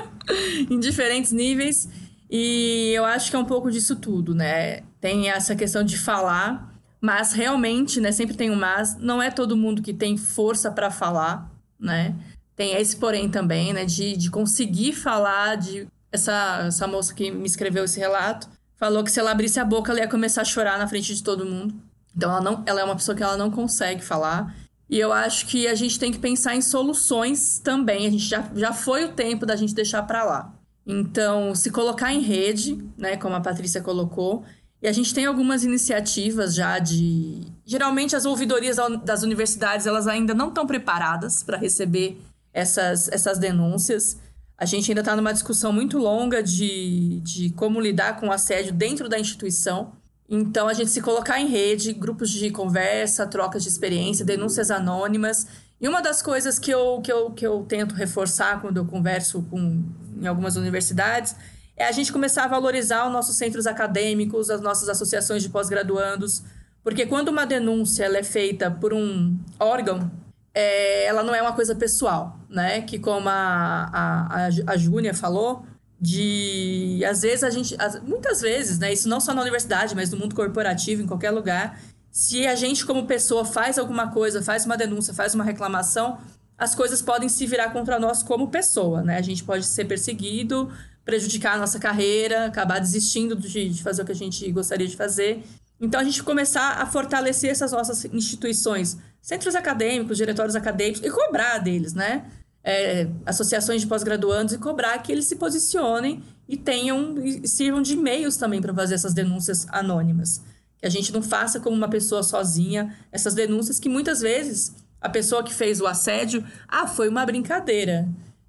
[0.69, 1.89] em diferentes níveis.
[2.30, 4.82] E eu acho que é um pouco disso tudo, né?
[4.99, 8.11] Tem essa questão de falar, mas realmente, né?
[8.11, 8.97] Sempre tem um mas.
[8.97, 11.49] Não é todo mundo que tem força para falar,
[11.80, 12.15] né?
[12.55, 13.86] Tem esse porém também, né?
[13.86, 15.88] De, de conseguir falar, de...
[16.09, 18.47] Essa, essa moça que me escreveu esse relato
[18.78, 21.21] falou que se ela abrisse a boca, ela ia começar a chorar na frente de
[21.21, 21.75] todo mundo.
[22.15, 24.55] Então, ela, não, ela é uma pessoa que ela não consegue falar.
[24.90, 28.08] E eu acho que a gente tem que pensar em soluções também.
[28.08, 30.54] A gente já, já foi o tempo da gente deixar para lá.
[30.86, 34.46] Então, se colocar em rede, né, como a Patrícia colocou,
[34.82, 37.42] e a gente tem algumas iniciativas já de.
[37.66, 42.22] Geralmente, as ouvidorias das universidades elas ainda não estão preparadas para receber
[42.54, 44.18] essas, essas denúncias.
[44.58, 48.74] A gente ainda está numa discussão muito longa de, de como lidar com o assédio
[48.74, 49.94] dentro da instituição.
[50.30, 55.47] Então, a gente se colocar em rede, grupos de conversa, trocas de experiência, denúncias anônimas.
[55.80, 59.41] E uma das coisas que eu, que eu, que eu tento reforçar quando eu converso
[59.43, 59.84] com,
[60.19, 61.36] em algumas universidades
[61.78, 66.43] é a gente começar a valorizar os nossos centros acadêmicos, as nossas associações de pós-graduandos.
[66.84, 70.11] Porque quando uma denúncia é feita por um órgão,
[70.53, 72.82] é, ela não é uma coisa pessoal, né?
[72.82, 75.63] Que como a, a, a Júnia falou,
[76.00, 80.18] de às vezes a gente muitas vezes né isso não só na universidade mas no
[80.18, 81.80] mundo corporativo em qualquer lugar
[82.12, 86.20] se a gente como pessoa faz alguma coisa faz uma denúncia faz uma reclamação
[86.56, 89.18] as coisas podem se virar contra nós como pessoa né?
[89.18, 90.72] A gente pode ser perseguido
[91.04, 94.95] prejudicar a nossa carreira acabar desistindo de, de fazer o que a gente gostaria de
[94.95, 95.43] fazer.
[95.80, 101.58] Então a gente começar a fortalecer essas nossas instituições centros acadêmicos diretórios acadêmicos e cobrar
[101.58, 102.26] deles né
[102.68, 107.95] é, associações de pós-graduandos e cobrar que eles se posicionem e tenham e sirvam de
[107.95, 110.41] meios também para fazer essas denúncias anônimas.
[110.78, 115.07] Que a gente não faça como uma pessoa sozinha essas denúncias que muitas vezes a
[115.07, 118.05] pessoa que fez o assédio, ah, foi uma brincadeira.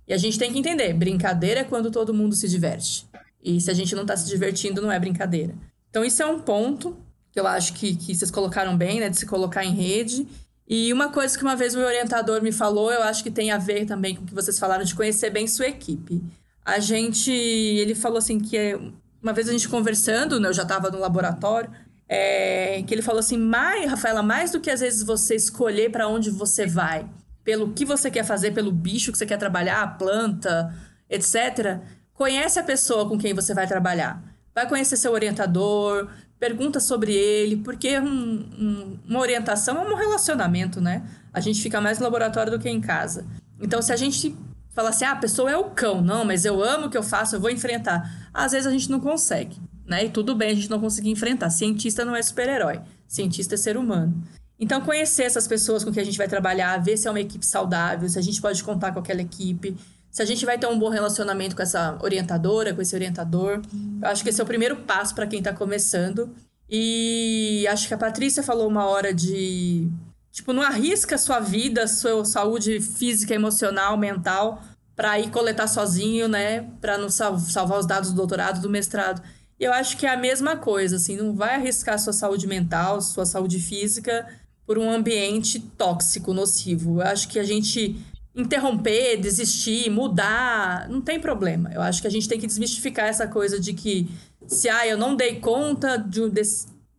[0.09, 3.07] E a gente tem que entender, brincadeira é quando todo mundo se diverte.
[3.41, 5.55] E se a gente não está se divertindo, não é brincadeira.
[5.91, 6.97] Então, isso é um ponto
[7.31, 9.11] que eu acho que, que vocês colocaram bem, né?
[9.11, 10.27] De se colocar em rede
[10.69, 13.51] e uma coisa que uma vez o meu orientador me falou, eu acho que tem
[13.51, 16.23] a ver também com o que vocês falaram de conhecer bem sua equipe.
[16.63, 18.79] A gente, ele falou assim que
[19.23, 21.71] uma vez a gente conversando, né, eu já estava no laboratório,
[22.07, 26.07] é, que ele falou assim, mais, Rafaela, mais do que às vezes você escolher para
[26.07, 27.09] onde você vai,
[27.43, 30.75] pelo que você quer fazer, pelo bicho que você quer trabalhar, a planta,
[31.09, 31.81] etc.
[32.13, 34.23] Conhece a pessoa com quem você vai trabalhar.
[34.55, 36.09] Vai conhecer seu orientador,
[36.39, 41.03] pergunta sobre ele, porque um, um, uma orientação é um relacionamento, né?
[41.33, 43.27] A gente fica mais no laboratório do que em casa.
[43.61, 44.37] Então, se a gente
[44.71, 47.03] fala assim, ah, a pessoa é o cão, não, mas eu amo o que eu
[47.03, 48.31] faço, eu vou enfrentar.
[48.33, 50.05] Às vezes a gente não consegue, né?
[50.05, 51.51] E tudo bem a gente não conseguir enfrentar.
[51.51, 54.23] Cientista não é super-herói, cientista é ser humano.
[54.61, 57.47] Então, conhecer essas pessoas com que a gente vai trabalhar, ver se é uma equipe
[57.47, 59.77] saudável, se a gente pode contar com aquela equipe,
[60.19, 63.63] se a gente vai ter um bom relacionamento com essa orientadora, com esse orientador.
[64.03, 66.35] Eu acho que esse é o primeiro passo para quem está começando.
[66.69, 69.89] E acho que a Patrícia falou uma hora de,
[70.33, 74.61] Tipo, não arrisca sua vida, sua saúde física, emocional, mental,
[74.97, 76.63] para ir coletar sozinho, né?
[76.81, 79.23] Para não sal salvar os dados do doutorado, do mestrado.
[79.61, 83.01] E eu acho que é a mesma coisa, assim, não vai arriscar sua saúde mental,
[83.01, 84.27] sua saúde física
[84.67, 87.03] por um ambiente tóxico, nocivo.
[87.03, 87.97] Eu acho que a gente
[88.35, 91.71] interromper, desistir, mudar, não tem problema.
[91.73, 94.09] Eu acho que a gente tem que desmistificar essa coisa de que
[94.47, 96.43] se ah, eu não dei conta de, de,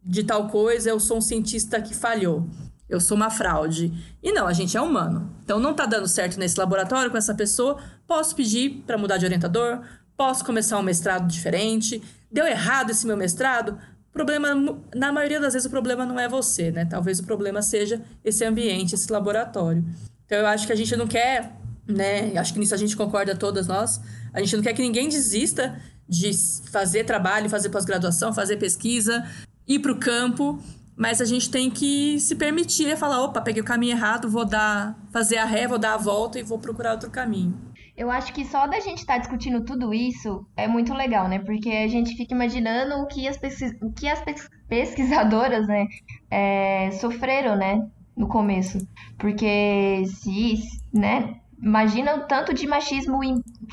[0.03, 2.47] de tal coisa, eu sou um cientista que falhou.
[2.89, 3.93] Eu sou uma fraude.
[4.21, 5.29] E não, a gente é humano.
[5.43, 7.77] Então não tá dando certo nesse laboratório com essa pessoa,
[8.07, 9.81] posso pedir para mudar de orientador,
[10.17, 12.01] posso começar um mestrado diferente.
[12.31, 13.77] Deu errado esse meu mestrado?
[14.11, 14.49] problema,
[14.93, 16.85] na maioria das vezes, o problema não é você, né?
[16.85, 19.83] Talvez o problema seja esse ambiente, esse laboratório.
[20.29, 21.51] Então, eu acho que a gente não quer,
[21.87, 22.37] né?
[22.37, 23.99] Acho que nisso a gente concorda todas nós.
[24.31, 26.31] A gente não quer que ninguém desista de
[26.71, 29.27] fazer trabalho, fazer pós-graduação, fazer pesquisa,
[29.67, 30.61] ir para o campo,
[30.95, 34.99] mas a gente tem que se permitir falar, opa, peguei o caminho errado, vou dar,
[35.11, 37.59] fazer a ré, vou dar a volta e vou procurar outro caminho.
[37.97, 41.39] Eu acho que só da gente estar tá discutindo tudo isso é muito legal, né?
[41.39, 43.75] Porque a gente fica imaginando o que as, pesquis...
[43.81, 44.23] o que as
[44.67, 45.87] pesquisadoras, né,
[46.29, 47.89] é, sofreram, né,
[48.19, 48.77] no começo.
[49.17, 50.59] Porque se,
[50.93, 53.19] né, imagina o tanto de machismo,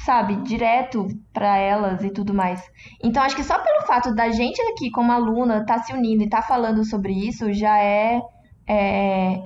[0.04, 2.62] sabe, direto para elas e tudo mais.
[3.02, 6.28] Então acho que só pelo fato da gente aqui como aluna tá se unindo e
[6.28, 8.20] tá falando sobre isso já é,
[8.68, 9.42] é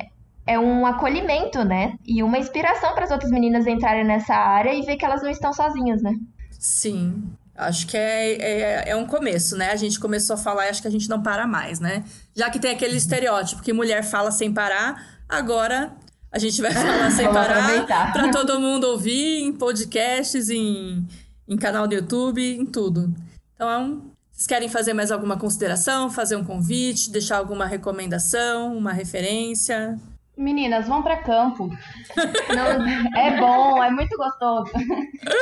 [0.46, 1.94] é um acolhimento, né?
[2.04, 5.30] E uma inspiração para as outras meninas entrarem nessa área e ver que elas não
[5.30, 6.12] estão sozinhas, né?
[6.50, 7.30] Sim.
[7.60, 9.70] Acho que é, é, é um começo, né?
[9.70, 12.04] A gente começou a falar e acho que a gente não para mais, né?
[12.34, 15.92] Já que tem aquele estereótipo que mulher fala sem parar, agora
[16.32, 21.06] a gente vai falar sem parar para todo mundo ouvir em podcasts, em,
[21.46, 23.14] em canal do YouTube, em tudo.
[23.54, 29.98] Então, vocês querem fazer mais alguma consideração, fazer um convite, deixar alguma recomendação, uma referência?
[30.40, 31.68] Meninas, vão para campo.
[32.48, 34.72] Não, é bom, é muito gostoso.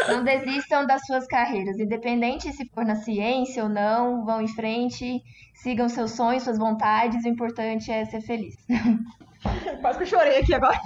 [0.09, 5.23] Não desistam das suas carreiras, independente se for na ciência ou não, vão em frente,
[5.55, 8.57] sigam seus sonhos, suas vontades, o importante é ser feliz.
[9.81, 10.81] Quase que eu chorei aqui agora.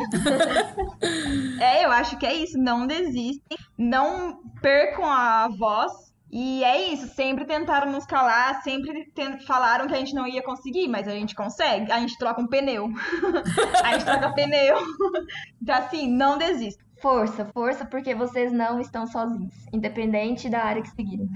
[1.59, 2.59] é, eu acho que é isso.
[2.59, 9.13] Não desistem, não percam a voz e é isso, sempre tentaram nos calar, sempre
[9.47, 11.93] falaram que a gente não ia conseguir, mas a gente consegue.
[11.93, 12.89] A gente troca um pneu.
[13.85, 14.79] a gente troca pneu.
[15.61, 16.83] Então, assim, não desista.
[17.01, 21.29] Força, força, porque vocês não estão sozinhos, independente da área que seguirem.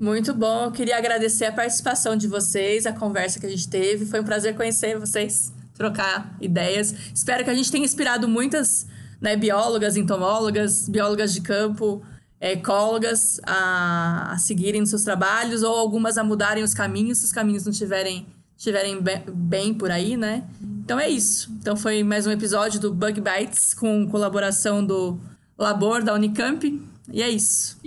[0.00, 4.06] Muito bom, eu queria agradecer a participação de vocês, a conversa que a gente teve.
[4.06, 6.92] Foi um prazer conhecer vocês, trocar ideias.
[7.14, 8.86] Espero que a gente tenha inspirado muitas
[9.20, 12.02] né, biólogas, entomólogas, biólogas de campo,
[12.42, 17.26] é, ecólogas a, a seguirem nos seus trabalhos ou algumas a mudarem os caminhos se
[17.26, 18.26] os caminhos não estiverem
[18.56, 20.44] estiverem bem, bem por aí, né?
[20.60, 21.50] Então é isso.
[21.60, 25.18] Então foi mais um episódio do Bug Bites com colaboração do
[25.56, 26.82] Labor da Unicamp.
[27.12, 27.80] E é isso.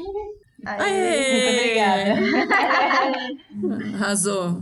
[0.65, 2.19] Aê, Aê!
[2.19, 3.25] Muito obrigada.
[3.95, 4.61] Arrasou.